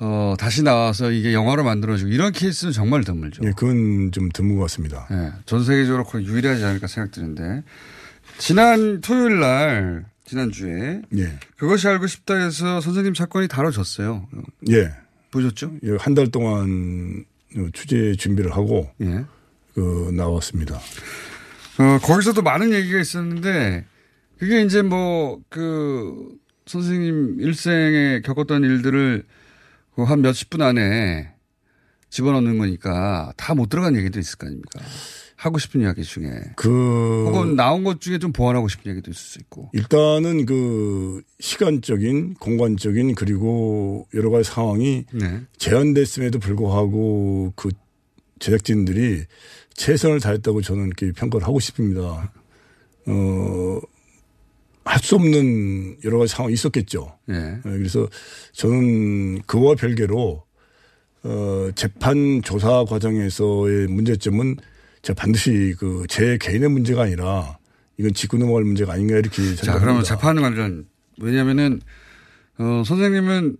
어, 0.00 0.34
다시 0.38 0.62
나와서 0.62 1.10
이게 1.10 1.32
영화로 1.34 1.62
만들어지고 1.62 2.10
이런 2.10 2.32
케이스는 2.32 2.72
정말 2.72 3.04
드물죠. 3.04 3.42
예, 3.44 3.52
그건 3.56 4.10
좀 4.12 4.28
드문 4.30 4.56
것 4.56 4.62
같습니다. 4.62 5.06
예, 5.12 5.32
전 5.46 5.62
세계적으로 5.64 6.04
거의 6.04 6.26
유일하지 6.26 6.64
않을까 6.64 6.86
생각드는데 6.86 7.62
지난 8.38 9.00
토요일 9.00 9.40
날 9.40 10.06
지난주에 10.26 11.02
예. 11.16 11.38
그것이 11.56 11.86
알고 11.86 12.06
싶다 12.06 12.34
해서 12.34 12.80
선생님 12.80 13.14
사건이 13.14 13.46
다뤄졌어요. 13.48 14.26
예. 14.70 14.90
보셨죠? 15.30 15.72
예, 15.84 15.96
한 16.00 16.14
달 16.14 16.28
동안 16.30 17.24
취재 17.72 18.14
준비를 18.16 18.52
하고 18.52 18.90
예. 19.02 19.24
그 19.74 20.10
나왔습니다. 20.16 20.80
어, 21.78 21.98
거기서도 22.02 22.42
많은 22.42 22.72
얘기가 22.72 23.00
있었는데 23.00 23.84
그게 24.38 24.62
이제 24.62 24.82
뭐 24.82 25.40
그 25.48 26.28
선생님 26.66 27.36
일생에 27.40 28.20
겪었던 28.24 28.62
일들을 28.64 29.24
그한 29.94 30.22
몇십 30.22 30.48
분 30.50 30.62
안에 30.62 31.30
집어넣는 32.10 32.58
거니까 32.58 33.32
다 33.36 33.54
못 33.54 33.68
들어간 33.68 33.96
얘기도 33.96 34.18
있을 34.18 34.38
거 34.38 34.46
아닙니까? 34.46 34.80
하고 35.36 35.58
싶은 35.58 35.82
이야기 35.82 36.02
중에. 36.04 36.30
그 36.56 37.26
혹은 37.26 37.54
나온 37.54 37.84
것 37.84 38.00
중에 38.00 38.18
좀 38.18 38.32
보완하고 38.32 38.68
싶은 38.68 38.90
얘기도 38.92 39.10
있을 39.10 39.20
수 39.20 39.38
있고. 39.40 39.68
일단은 39.74 40.46
그 40.46 41.22
시간적인 41.40 42.34
공간적인 42.34 43.14
그리고 43.14 44.08
여러 44.14 44.30
가지 44.30 44.48
상황이 44.48 45.04
네. 45.12 45.42
제한됐음에도 45.58 46.38
불구하고 46.38 47.52
그 47.56 47.68
제작진들이 48.38 49.24
최선을 49.74 50.20
다했다고 50.20 50.62
저는 50.62 50.86
이렇게 50.86 51.12
평가를 51.12 51.46
하고 51.46 51.60
싶습니다. 51.60 52.32
어, 53.06 53.80
할 54.84 55.00
수 55.02 55.14
없는 55.16 55.96
여러 56.04 56.18
가지 56.18 56.32
상황이 56.34 56.54
있었겠죠. 56.54 57.18
예. 57.30 57.34
예, 57.34 57.60
그래서 57.62 58.08
저는 58.52 59.42
그와 59.42 59.74
별개로 59.74 60.44
어, 61.24 61.68
재판 61.74 62.42
조사 62.42 62.84
과정에서의 62.84 63.86
문제점은 63.88 64.56
제가 65.02 65.20
반드시 65.20 65.74
그 65.78 66.04
제 66.08 66.36
개인의 66.38 66.68
문제가 66.70 67.02
아니라 67.04 67.58
이건 67.98 68.12
짚고 68.12 68.36
넘어갈 68.38 68.64
문제가 68.64 68.92
아닌가 68.92 69.14
이렇게 69.16 69.36
자, 69.56 69.64
생각합니다. 69.64 69.78
그러면 69.80 70.04
재판 70.04 70.36
관련 70.40 70.86
왜냐면은 71.20 71.80
어, 72.58 72.82
선생님은 72.86 73.56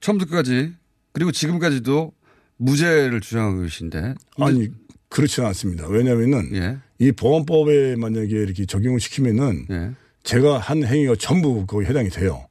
처음부터까지 0.00 0.72
그리고 1.12 1.32
지금까지도 1.32 2.12
무죄를 2.58 3.20
주장하고 3.20 3.62
계신데 3.62 4.14
아니 4.38 4.68
그렇지는 5.08 5.48
않습니다. 5.48 5.86
왜냐하면은 5.88 6.50
예. 6.54 6.78
이 6.98 7.12
보안법에 7.12 7.96
만약에 7.96 8.26
이렇게 8.28 8.66
적용을 8.66 9.00
시키면은 9.00 9.66
예. 9.70 9.90
제가 10.22 10.58
한 10.58 10.84
행위가 10.84 11.14
전부 11.18 11.64
거기 11.66 11.86
해당이 11.86 12.10
돼요. 12.10 12.46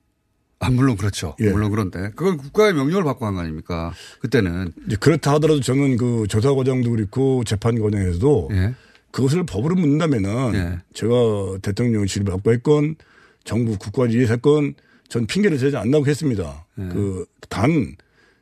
아 0.59 0.71
물론 0.71 0.97
그렇죠. 0.97 1.35
예. 1.39 1.51
물론 1.51 1.69
그런데 1.69 2.09
그걸 2.15 2.35
국가의 2.37 2.73
명령을 2.73 3.03
받고 3.03 3.25
한 3.27 3.35
거 3.35 3.41
아닙니까? 3.41 3.93
그때는 4.21 4.71
그렇다 4.99 5.33
하더라도 5.33 5.61
저는 5.61 5.97
그 5.97 6.25
조사 6.27 6.53
과정도 6.55 6.89
그렇고 6.91 7.43
재판 7.43 7.79
과정에서도 7.79 8.49
예. 8.53 8.73
그것을 9.11 9.45
법으로 9.45 9.75
묻는다면은 9.75 10.55
예. 10.55 10.79
제가 10.93 11.13
대통령의 11.61 12.07
지를 12.07 12.25
받고 12.25 12.51
했건 12.53 12.95
정부 13.43 13.77
국가를 13.77 14.15
위해서 14.15 14.33
했건 14.33 14.73
전 15.09 15.27
핑계를 15.27 15.59
대지 15.59 15.77
않는다고 15.77 16.07
했습니다. 16.07 16.65
예. 16.79 16.89
그단 16.89 17.95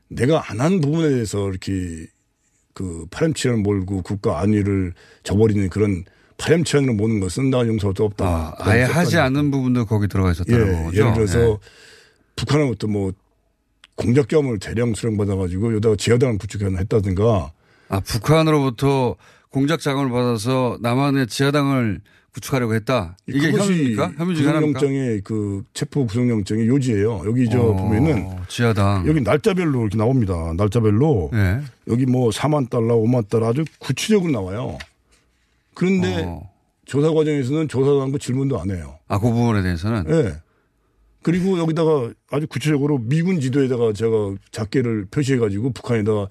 내가 0.07 0.49
안 0.49 0.61
한 0.61 0.79
부분에 0.79 1.09
대해서 1.09 1.49
이렇게 1.49 2.07
그 2.75 3.05
파렴치한을 3.09 3.61
몰고 3.63 4.03
국가 4.03 4.39
안위를 4.41 4.93
저버리는 5.23 5.67
그런 5.69 6.03
파렴치한으로 6.37 6.93
모는 6.93 7.21
것은 7.21 7.49
나 7.49 7.65
용서할 7.65 7.93
수 7.95 8.03
없다. 8.03 8.55
아 8.59 8.77
예 8.77 8.83
하지 8.83 9.17
않는 9.17 9.49
부분도 9.49 9.85
거기 9.85 10.07
들어가 10.09 10.31
있었다는 10.31 10.67
예, 10.67 10.83
거죠. 10.83 10.97
예를 10.97 11.13
들어서 11.13 11.39
예. 11.53 11.57
북한으로부터 12.35 12.87
뭐 12.87 13.13
공작경을 13.95 14.59
대량 14.59 14.93
수령 14.93 15.15
받아가지고 15.15 15.71
여기다가 15.71 15.95
지하당을 15.95 16.37
구축했다든가 16.37 17.51
아 17.87 17.99
북한으로부터 18.01 19.15
공작 19.55 19.79
자금을 19.79 20.09
받아서 20.09 20.77
남한의 20.81 21.27
지하당을 21.27 22.01
구축하려고 22.33 22.75
했다. 22.75 23.15
이게 23.25 23.53
혐의입니까? 23.53 24.11
혐의 24.17 24.35
중에 24.35 24.47
하나입니까? 24.47 24.79
구속영장의 24.81 25.21
그 25.21 25.63
체포 25.73 26.05
구속영장의 26.05 26.67
요지예요. 26.67 27.23
여기 27.25 27.49
저 27.49 27.61
어, 27.61 27.73
보면은 27.73 28.35
지하당 28.49 29.07
여기 29.07 29.21
날짜별로 29.21 29.79
이렇게 29.79 29.97
나옵니다. 29.97 30.51
날짜별로 30.57 31.31
예. 31.35 31.61
여기 31.87 32.05
뭐 32.05 32.31
4만 32.31 32.69
달러, 32.69 32.97
5만 32.97 33.29
달러 33.29 33.47
아주 33.47 33.63
구체적으로 33.79 34.29
나와요. 34.33 34.77
그런데 35.73 36.25
어. 36.27 36.51
조사 36.83 37.13
과정에서는 37.13 37.69
조사도 37.69 38.01
안 38.01 38.09
하고 38.09 38.17
질문도 38.17 38.59
안 38.59 38.71
해요. 38.71 38.99
아, 39.07 39.17
그 39.19 39.31
부분에 39.31 39.61
대해서는 39.61 40.03
예. 40.09 40.35
그리고 41.21 41.57
여기다가 41.59 42.11
아주 42.29 42.45
구체적으로 42.47 42.97
미군 42.97 43.39
지도에다가 43.39 43.93
제가 43.93 44.35
작게를 44.51 45.05
표시해가지고 45.11 45.71
북한에다가 45.71 46.27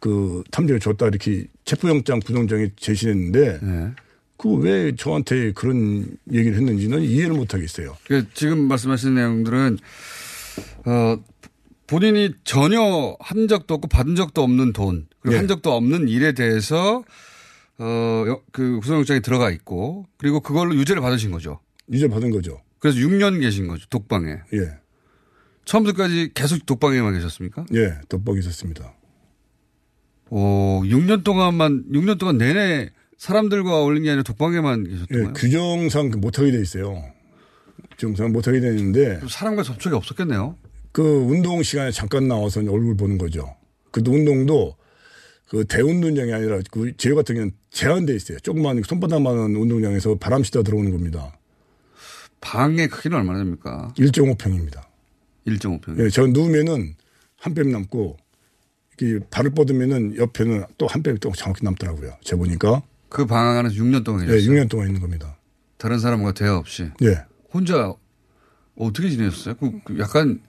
그 0.00 0.42
탐지를 0.50 0.80
줬다 0.80 1.06
이렇게 1.06 1.46
체포영장 1.64 2.20
구속장에 2.20 2.70
제시했는데 2.76 3.60
예. 3.62 3.92
그왜 4.36 4.94
저한테 4.96 5.52
그런 5.52 6.16
얘기를 6.32 6.56
했는지는 6.56 7.02
이해를 7.02 7.34
못 7.34 7.54
하겠어요. 7.54 7.96
그 8.06 8.26
지금 8.34 8.68
말씀하신 8.68 9.14
내용들은 9.14 9.78
어 10.86 11.18
본인이 11.86 12.32
전혀 12.44 13.16
한 13.18 13.48
적도 13.48 13.74
없고 13.74 13.88
받은 13.88 14.14
적도 14.14 14.42
없는 14.42 14.72
돈 14.72 15.08
그리고 15.20 15.32
네. 15.32 15.38
한 15.38 15.48
적도 15.48 15.72
없는 15.72 16.08
일에 16.08 16.32
대해서 16.32 17.02
어그 17.78 18.80
구속영장에 18.80 19.20
들어가 19.20 19.50
있고 19.50 20.06
그리고 20.18 20.40
그걸로 20.40 20.74
유죄를 20.76 21.02
받으신 21.02 21.32
거죠. 21.32 21.60
유죄 21.90 22.06
받은 22.06 22.30
거죠. 22.30 22.60
그래서 22.78 22.98
6년 22.98 23.40
계신 23.40 23.66
거죠 23.66 23.86
독방에. 23.90 24.30
예. 24.52 24.78
처음부터까지 25.64 26.30
계속 26.34 26.64
독방에만 26.64 27.12
계셨습니까? 27.14 27.66
예, 27.74 27.98
독박이 28.08 28.38
있었습니다. 28.38 28.94
오, 30.30 30.82
6년 30.84 31.24
동안만 31.24 31.84
6년 31.92 32.18
동안 32.18 32.38
내내 32.38 32.90
사람들과 33.16 33.80
어울린 33.80 34.04
게 34.04 34.10
아니라 34.10 34.22
독방에만 34.22 34.84
계셨던 34.84 35.06
예, 35.10 35.14
거예요? 35.22 35.32
규정상 35.34 36.10
못하게 36.18 36.52
돼 36.52 36.60
있어요. 36.60 37.02
규정상 37.92 38.32
못하게 38.32 38.60
돼 38.60 38.68
있는데 38.76 39.20
사람과 39.28 39.62
접촉이 39.62 39.94
없었겠네요. 39.96 40.56
그 40.92 41.02
운동 41.02 41.62
시간에 41.62 41.90
잠깐 41.90 42.28
나와서 42.28 42.60
얼굴 42.60 42.96
보는 42.96 43.18
거죠. 43.18 43.56
그 43.90 44.02
운동도 44.06 44.76
그 45.48 45.64
대운동장이 45.64 46.32
아니라 46.32 46.60
그 46.70 46.96
제가 46.96 47.16
같은 47.16 47.34
경우는 47.36 47.52
제한돼 47.70 48.14
있어요. 48.14 48.38
조그만 48.40 48.82
손바닥만한 48.84 49.56
운동장에서 49.56 50.16
바람 50.16 50.44
쐬다 50.44 50.62
들어오는 50.62 50.90
겁니다. 50.92 51.38
방의 52.40 52.88
크기는 52.88 53.16
얼마나 53.16 53.38
됩니까? 53.38 53.92
1.5평입니다. 53.98 54.82
1.5평. 55.46 56.04
예, 56.04 56.08
저 56.10 56.26
누우면은 56.26 56.94
한 57.40 57.54
뼘 57.54 57.70
남고 57.70 58.16
발을 59.30 59.50
뻗으면은 59.54 60.16
옆에는 60.16 60.64
또 60.78 60.86
한 60.86 61.02
뼘이 61.02 61.18
또 61.20 61.32
정확히 61.32 61.64
남더라고요. 61.64 62.12
제 62.22 62.36
보니까. 62.36 62.82
그방 63.08 63.56
안에서 63.58 63.74
6년 63.76 64.04
동안 64.04 64.22
예, 64.28 64.32
계셨어요. 64.32 64.50
6년 64.54 64.68
동안 64.68 64.88
있는 64.88 65.00
겁니다. 65.00 65.36
다른 65.78 65.98
사람과 65.98 66.32
대화 66.32 66.56
없이. 66.58 66.90
예. 67.02 67.24
혼자 67.52 67.94
어떻게 68.76 69.08
지내셨어요? 69.10 69.54
그, 69.56 69.80
그 69.84 69.98
약간 69.98 70.40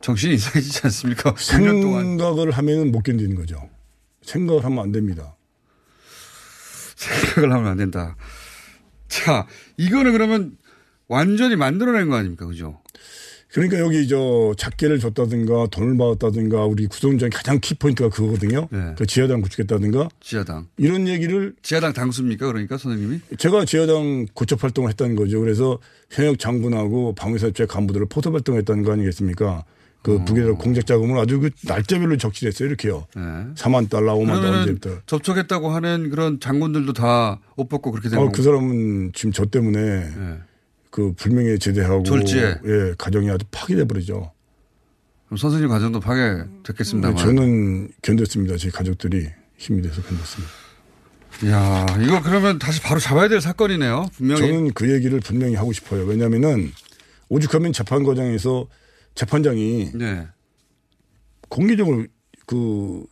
정신이 0.00 0.34
이상해지지 0.34 0.80
않습니까? 0.84 1.34
6년 1.34 1.80
동안. 1.82 2.04
생각을 2.04 2.50
하면 2.50 2.92
못 2.92 3.02
견디는 3.02 3.34
거죠. 3.36 3.68
생각을 4.22 4.64
하면 4.64 4.78
안 4.80 4.92
됩니다. 4.92 5.36
생각을 6.96 7.52
하면 7.52 7.66
안 7.68 7.76
된다. 7.76 8.16
자, 9.08 9.46
이거는 9.76 10.12
그러면 10.12 10.56
완전히 11.08 11.56
만들어낸 11.56 12.08
거 12.08 12.16
아닙니까? 12.16 12.46
그죠? 12.46 12.80
그러니까 13.56 13.80
여기 13.80 14.06
저 14.06 14.52
작계를 14.58 14.98
줬다든가 14.98 15.68
돈을 15.70 15.96
받았다든가 15.96 16.66
우리 16.66 16.86
구성장 16.86 17.30
가장 17.32 17.58
키포인트가 17.58 18.10
그거거든요. 18.10 18.68
그 18.98 19.06
지하당 19.06 19.40
구축했다든가 19.40 20.08
지하당. 20.20 20.66
이런 20.76 21.08
얘기를 21.08 21.54
지하당 21.62 21.94
당수입니까? 21.94 22.46
그러니까 22.48 22.76
선생님이? 22.76 23.20
제가 23.38 23.64
지하당 23.64 24.26
고첩 24.34 24.62
활동을 24.62 24.90
했다는 24.90 25.16
거죠. 25.16 25.40
그래서 25.40 25.78
현역 26.10 26.38
장군하고 26.38 27.14
방위사업체 27.14 27.64
간부들을 27.64 28.06
포섭 28.10 28.34
활동했다는 28.34 28.82
거 28.82 28.92
아니겠습니까? 28.92 29.64
그 30.02 30.22
북에서 30.24 30.52
공작 30.54 30.86
자금을 30.86 31.18
아주 31.18 31.40
그 31.40 31.48
날짜별로 31.64 32.16
적시했어요. 32.18 32.68
이렇게요. 32.68 33.06
4만 33.14 33.88
달러, 33.88 34.14
5만 34.16 34.40
달러 34.42 34.58
언제부터. 34.60 35.00
접촉했다고 35.06 35.70
하는 35.70 36.10
그런 36.10 36.38
장군들도 36.40 36.92
다 36.92 37.40
옷 37.56 37.70
벗고 37.70 37.90
그렇게 37.90 38.10
되는 38.10 38.22
어, 38.22 38.26
거그 38.26 38.42
사람은 38.42 39.12
지금 39.14 39.32
저 39.32 39.46
때문에 39.46 39.80
그 40.96 41.12
불명예 41.12 41.58
제대하고 41.58 42.04
졸지에. 42.04 42.42
예, 42.64 42.94
가정이 42.96 43.30
아주 43.30 43.44
파괴돼 43.50 43.84
버리죠. 43.84 44.32
그럼 45.26 45.36
선생님 45.36 45.68
가정도 45.68 46.00
파괴됐겠습니다만. 46.00 47.14
네, 47.14 47.22
저는 47.22 47.88
견뎠습니다. 48.00 48.58
제 48.58 48.70
가족들이 48.70 49.28
힘이 49.58 49.82
돼서 49.82 50.00
견뎠습니다. 50.00 51.50
야 51.52 51.84
이거 52.02 52.22
그러면 52.22 52.58
다시 52.58 52.80
바로 52.80 52.98
잡아야 52.98 53.28
될 53.28 53.42
사건이네요. 53.42 54.08
분명히. 54.14 54.40
저는 54.40 54.72
그 54.72 54.90
얘기를 54.90 55.20
분명히 55.20 55.54
하고 55.54 55.70
싶어요. 55.70 56.06
왜냐하면은 56.06 56.72
오죽하면 57.28 57.74
재판 57.74 58.02
과정에서 58.02 58.66
재판장이 59.14 59.90
네. 59.92 60.26
공개적으로 61.50 62.06
그 62.46 63.04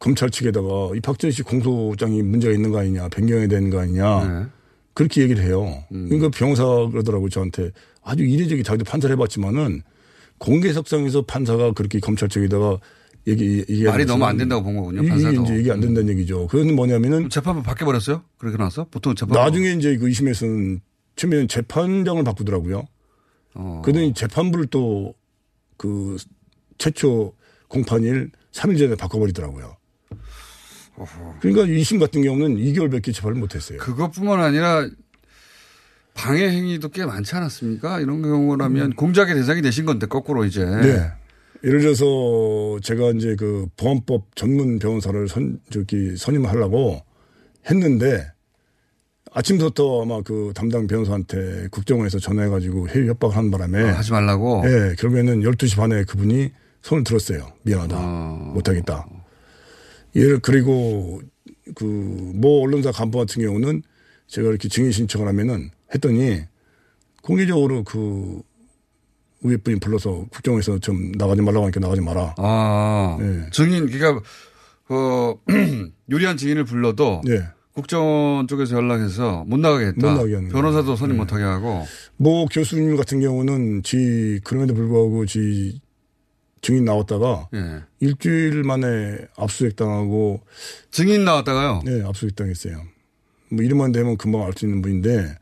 검찰 0.00 0.28
측에다가 0.28 0.90
이 0.96 1.00
박재희 1.00 1.30
씨 1.30 1.42
공소장이 1.42 2.20
문제가 2.22 2.52
있는 2.52 2.72
거 2.72 2.80
아니냐, 2.80 3.08
변경해야 3.10 3.46
되는 3.46 3.70
거 3.70 3.78
아니냐. 3.78 4.24
네. 4.26 4.46
그렇게 4.94 5.22
얘기를 5.22 5.42
해요. 5.44 5.84
음. 5.92 6.08
그러니까 6.08 6.30
변호사가 6.30 6.88
그러더라고요, 6.90 7.28
저한테. 7.30 7.70
아주 8.02 8.24
이례적이 8.24 8.62
자기도 8.62 8.84
판사를 8.84 9.14
해봤지만은 9.14 9.82
공개석상에서 10.38 11.22
판사가 11.22 11.72
그렇게 11.72 12.00
검찰 12.00 12.28
측에다가 12.28 12.78
얘기, 13.28 13.64
얘기 13.68 13.84
말이 13.84 14.04
너무 14.04 14.24
안 14.24 14.36
된다고 14.36 14.64
본 14.64 14.76
거군요, 14.76 15.08
판사도. 15.08 15.40
음. 15.40 15.44
이제 15.44 15.56
얘기 15.56 15.70
안 15.70 15.80
된다는 15.80 16.08
얘기죠. 16.10 16.48
그건 16.48 16.74
뭐냐면은. 16.74 17.30
재판부 17.30 17.62
바뀌어 17.62 17.86
버렸어요? 17.86 18.22
그렇게 18.38 18.56
나서? 18.58 18.86
보통 18.90 19.14
재판 19.14 19.34
나중에 19.38 19.70
이제 19.72 19.96
그 19.96 20.06
2심에서는 20.08 20.80
처음에는 21.16 21.48
재판장을 21.48 22.22
바꾸더라고요. 22.24 22.84
어. 23.54 23.82
그러더니 23.84 24.14
재판부를 24.14 24.66
또 24.66 25.14
그 25.82 26.16
최초 26.78 27.34
공판일 27.66 28.30
3일 28.52 28.78
전에 28.78 28.94
바꿔버리더라고요. 28.94 29.76
그러니까 31.40 31.64
2심 31.64 31.98
같은 31.98 32.22
경우는 32.22 32.56
2개월밖에 32.56 33.14
재판을 33.14 33.38
못했어요. 33.38 33.78
그것뿐만 33.78 34.40
아니라 34.40 34.88
방해 36.14 36.48
행위도 36.50 36.90
꽤 36.90 37.04
많지 37.06 37.34
않았습니까? 37.34 38.00
이런 38.00 38.22
경우라면 38.22 38.94
공작의 38.94 39.34
대상이 39.34 39.62
되신 39.62 39.86
건데 39.86 40.06
거꾸로 40.06 40.44
이제. 40.44 40.62
음. 40.62 40.80
네. 40.82 41.10
예를 41.64 41.80
들어서 41.80 42.78
제가 42.82 43.10
이제 43.10 43.36
그 43.36 43.66
보안법 43.76 44.34
전문 44.34 44.78
변호사를 44.80 45.28
선, 45.28 45.60
저기 45.70 46.16
선임하려고 46.16 47.00
했는데 47.70 48.26
아침부터 49.32 50.02
아마 50.02 50.20
그 50.22 50.52
담당 50.54 50.86
변호사한테 50.86 51.68
국정원에서 51.70 52.18
전화해가지고 52.18 52.88
회의 52.88 53.08
협박을 53.08 53.36
하는 53.36 53.50
바람에. 53.50 53.82
아, 53.82 53.98
하지 53.98 54.12
말라고? 54.12 54.62
예, 54.66 54.94
결국에는 54.98 55.40
12시 55.40 55.76
반에 55.76 56.04
그분이 56.04 56.50
손을 56.82 57.04
들었어요. 57.04 57.52
미안하다. 57.62 57.96
못하겠다. 58.54 59.06
예를, 60.14 60.40
그리고 60.40 61.20
그, 61.74 61.84
뭐 61.84 62.62
언론사 62.62 62.92
간부 62.92 63.18
같은 63.18 63.42
경우는 63.42 63.82
제가 64.26 64.48
이렇게 64.48 64.68
증인 64.68 64.92
신청을 64.92 65.28
하면은 65.28 65.70
했더니 65.94 66.42
공개적으로 67.22 67.84
그 67.84 68.42
위에 69.42 69.56
분이 69.56 69.80
불러서 69.80 70.26
국정원에서 70.30 70.78
좀 70.78 71.12
나가지 71.12 71.42
말라고 71.42 71.64
하니까 71.64 71.80
나가지 71.80 72.00
마라. 72.00 72.34
아. 72.38 73.16
네. 73.20 73.46
증인, 73.50 73.86
그러니까, 73.90 74.22
어, 74.88 75.34
유리한 76.10 76.36
증인을 76.36 76.64
불러도. 76.64 77.22
네. 77.24 77.42
국정원 77.74 78.48
쪽에서 78.48 78.76
연락해서 78.76 79.44
못 79.46 79.58
나가게 79.58 79.86
했다. 79.86 80.06
못 80.06 80.12
나가게 80.12 80.34
하는. 80.34 80.48
변호사도 80.50 80.94
선임 80.94 81.16
네. 81.16 81.20
못하게 81.20 81.42
하고. 81.42 81.84
뭐 82.16 82.46
교수님 82.46 82.96
같은 82.96 83.20
경우는 83.20 83.82
지 83.82 84.40
그럼에도 84.44 84.74
불구하고 84.74 85.26
지 85.26 85.80
증인 86.62 86.84
나왔다가 86.84 87.48
예. 87.54 87.82
일주일 88.00 88.62
만에 88.62 89.18
압수수색 89.36 89.76
당하고 89.76 90.40
증인 90.90 91.24
나왔다가요? 91.24 91.82
네, 91.84 92.02
압수수색 92.02 92.36
당했어요. 92.36 92.82
뭐 93.50 93.62
이름만 93.64 93.92
되면 93.92 94.16
금방 94.16 94.44
알 94.44 94.52
수 94.56 94.64
있는 94.64 94.80
분인데 94.80 95.36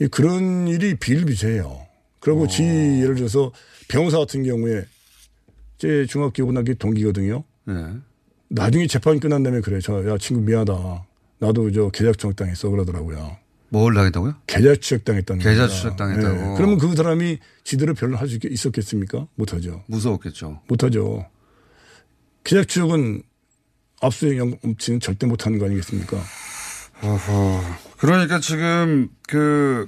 이 0.00 0.06
그런 0.08 0.68
일이 0.68 0.94
비일비재해요. 0.94 1.86
그리고 2.20 2.46
지 2.46 2.62
예를 2.62 3.14
들어서 3.14 3.50
변호사 3.88 4.18
같은 4.18 4.44
경우에 4.44 4.84
제 5.78 6.04
중학교 6.06 6.44
고등학교 6.44 6.74
동기거든요. 6.74 7.42
네. 7.64 7.74
나중에 8.48 8.86
재판이 8.86 9.20
끝난 9.20 9.42
다음에 9.42 9.60
그래. 9.60 9.80
저, 9.80 10.08
야, 10.08 10.18
친구 10.18 10.42
미안하다. 10.42 11.06
나도 11.38 11.70
저 11.72 11.88
계좌추적 11.90 12.36
당했어. 12.36 12.70
그러더라고요. 12.70 13.36
뭘 13.68 13.94
당했다고요? 13.94 14.34
계좌 14.46 14.74
추적 14.76 15.04
당했다는 15.04 15.42
계좌 15.42 15.62
겁니다. 15.62 15.74
추적 15.76 15.96
당했다고. 15.96 16.54
그러면 16.54 16.78
그 16.78 16.94
사람이 16.94 17.38
지대로 17.64 17.94
변론할 17.94 18.28
수 18.28 18.36
있- 18.36 18.44
있었겠습니까? 18.44 19.26
못하죠. 19.34 19.82
무서웠겠죠. 19.88 20.62
못하죠. 20.68 21.26
계좌 22.44 22.62
추적은 22.64 23.22
압수수색 24.00 24.38
영업치는 24.38 25.00
절대 25.00 25.26
못하는 25.26 25.58
거 25.58 25.66
아니겠습니까? 25.66 26.16
어허. 27.02 27.62
그러니까 27.98 28.38
지금 28.40 29.08
그, 29.28 29.86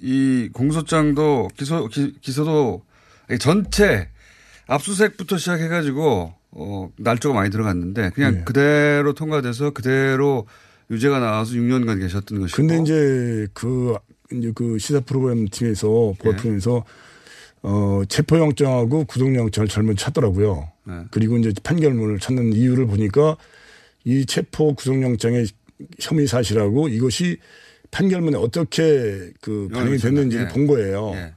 이 0.00 0.48
공소장도 0.52 1.48
기소, 1.56 1.88
기, 1.88 2.14
기소도 2.20 2.84
전체 3.40 4.08
압수수색부터 4.68 5.38
시작해가지고, 5.38 6.34
어, 6.52 6.88
날조가 6.98 7.34
많이 7.34 7.50
들어갔는데 7.50 8.10
그냥 8.10 8.34
네. 8.36 8.44
그대로 8.44 9.12
통과돼서 9.14 9.70
그대로 9.70 10.46
유죄가 10.90 11.18
나와서 11.20 11.52
6년간 11.52 12.00
계셨던 12.00 12.40
것이고. 12.40 12.56
근데 12.56 12.78
이제 12.80 13.46
그, 13.52 13.94
이제 14.32 14.52
그 14.54 14.78
시사 14.78 15.00
프로그램 15.00 15.48
팀에서, 15.48 15.88
보아 15.88 16.32
프로그램에서 16.32 16.84
어, 17.62 18.02
체포영장하고 18.08 19.04
구속영장을 19.04 19.68
젊은 19.68 19.96
찾더라고요. 19.96 20.70
네. 20.86 20.94
그리고 21.10 21.36
이제 21.38 21.52
판결문을 21.62 22.20
찾는 22.20 22.52
이유를 22.52 22.86
보니까 22.86 23.36
이 24.04 24.24
체포 24.26 24.74
구속영장의 24.74 25.46
혐의 26.00 26.26
사실하고 26.26 26.88
이것이 26.88 27.38
판결문에 27.90 28.36
어떻게 28.36 29.30
그 29.40 29.68
반영이 29.72 29.98
됐는지를 29.98 30.46
예. 30.46 30.48
본 30.52 30.66
거예요. 30.66 31.12
예. 31.14 31.32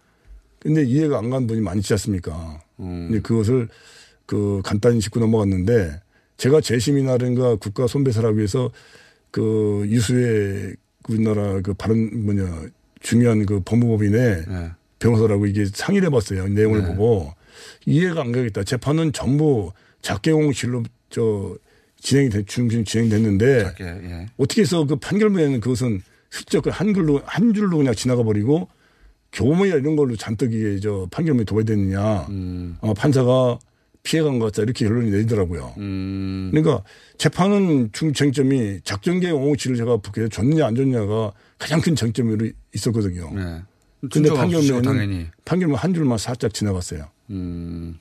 근데 0.60 0.84
이해가 0.84 1.18
안 1.18 1.30
간 1.32 1.48
분이 1.48 1.62
많지 1.62 1.92
않습니까? 1.94 2.62
음. 2.80 3.08
근데 3.10 3.22
그것을 3.22 3.68
그 4.28 4.62
간단히 4.64 5.00
짚고 5.00 5.20
넘어갔는데 5.20 6.02
제가 6.38 6.62
재심이나든가 6.62 7.56
국가 7.56 7.88
손배사라고 7.88 8.40
해서 8.42 8.72
그 9.32 9.86
유수의 9.88 10.76
우리나라 11.10 11.62
그 11.62 11.74
바른 11.74 12.26
뭐냐 12.26 12.68
중요한 13.00 13.46
그 13.46 13.62
법무법인의 13.62 14.46
네. 14.48 14.72
변호사라고 15.00 15.48
이게 15.48 15.66
상의를 15.66 16.08
해봤어요. 16.08 16.48
내용을 16.50 16.86
보고 16.86 17.34
이해가 17.86 18.22
안 18.22 18.32
가겠다. 18.32 18.64
재판은 18.64 19.14
전부 19.14 19.72
작계공실로 20.02 20.84
저 21.10 21.58
진행이 22.00 22.30
됐, 22.30 22.48
중심 22.48 22.84
진행됐는데 22.84 23.64
작게, 23.64 23.84
예. 23.84 24.26
어떻게 24.38 24.62
해서 24.62 24.86
그 24.86 24.96
판결문에는 24.96 25.60
그것은 25.60 26.02
슬쩍 26.30 26.64
그 26.64 26.70
한글로 26.70 27.22
한 27.26 27.54
줄로 27.54 27.78
그냥 27.78 27.94
지나가 27.94 28.24
버리고 28.24 28.68
교모야 29.34 29.76
이런 29.76 29.96
걸로 29.96 30.16
잔뜩 30.16 30.54
이게 30.54 30.80
저 30.80 31.08
판결문이 31.12 31.46
도배됐느냐. 31.46 32.28
음. 32.30 32.78
어, 32.82 32.94
판사가 32.94 33.60
피해간 34.04 34.40
것 34.40 34.46
같다 34.46 34.64
이렇게 34.64 34.86
결론이 34.86 35.12
내리더라고요. 35.12 35.76
음. 35.78 36.50
그러니까 36.52 36.84
재판은 37.18 37.90
중쟁점이 37.94 38.80
작전계획 38.84 39.36
557을 39.36 39.78
제가 39.78 39.98
북에 39.98 40.28
줬느냐 40.30 40.66
안 40.66 40.76
줬느냐가 40.76 41.32
가장 41.58 41.82
큰 41.82 41.96
쟁점으로 41.96 42.50
있었거든요. 42.74 43.32
네. 43.34 43.62
근데 44.12 44.30
판결문에는 44.34 44.82
당연히. 44.82 45.28
판결문 45.46 45.78
한 45.78 45.94
줄만 45.94 46.18
살짝 46.18 46.54
지나갔어요. 46.54 47.06
음. 47.30 48.00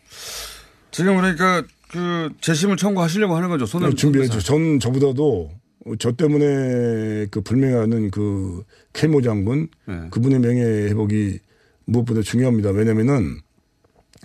지금 0.90 1.16
그러니까 1.16 1.62
그 1.90 2.30
재심을 2.40 2.76
청구하시려고 2.76 3.36
하는 3.36 3.48
거죠. 3.48 3.66
손을 3.66 3.90
네, 3.90 3.96
준비했죠. 3.96 4.40
전 4.40 4.80
저보다도 4.80 5.50
저 5.98 6.12
때문에 6.12 7.26
그 7.30 7.42
불명하는 7.42 8.10
그 8.10 8.62
케모 8.92 9.20
장군 9.22 9.68
네. 9.86 10.08
그분의 10.10 10.40
명예 10.40 10.62
회복이 10.62 11.38
무엇보다 11.84 12.22
중요합니다. 12.22 12.70
왜냐면은 12.70 13.40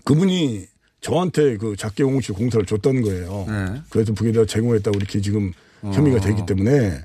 그분이 0.06 0.68
저한테 1.06 1.58
그 1.58 1.76
작계공실 1.76 2.34
공사를 2.34 2.66
줬다는 2.66 3.04
거예요. 3.04 3.46
네. 3.48 3.82
그래서 3.92 4.12
북에다 4.14 4.46
제공했다고 4.46 4.98
이렇게 4.98 5.22
지금 5.22 5.54
어. 5.84 5.92
혐의가 5.94 6.20
되기 6.20 6.44
때문에 6.48 7.00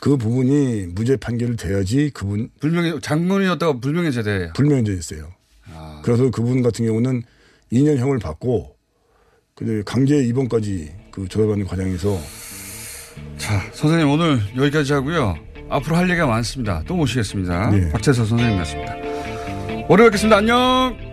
그 0.00 0.18
부분이 0.18 0.88
무죄 0.88 1.16
판결을 1.16 1.56
돼야지 1.56 2.10
그분 2.12 2.50
불명예 2.60 3.00
장군이었다가 3.00 3.80
불명예 3.80 4.10
제대. 4.10 4.52
불명예됐어요. 4.54 5.32
아. 5.72 6.02
그래서 6.04 6.30
그분 6.30 6.62
같은 6.62 6.84
경우는 6.84 7.22
2년형을 7.72 8.20
받고 8.20 8.76
근데 9.54 9.82
강제 9.82 10.22
입원까지 10.24 10.92
그 11.10 11.26
조사받는 11.26 11.66
과정에서 11.66 12.20
자, 13.38 13.62
선생님 13.72 14.10
오늘 14.10 14.40
여기까지 14.58 14.92
하고요. 14.92 15.36
앞으로 15.70 15.96
할 15.96 16.08
얘기가 16.10 16.26
많습니다. 16.26 16.82
또 16.86 16.96
모시겠습니다. 16.96 17.70
네. 17.70 17.88
박재서 17.92 18.26
선생님이었습니다. 18.26 18.94
월요일 19.88 20.10
뵙겠습니다. 20.10 20.36
안녕! 20.36 21.07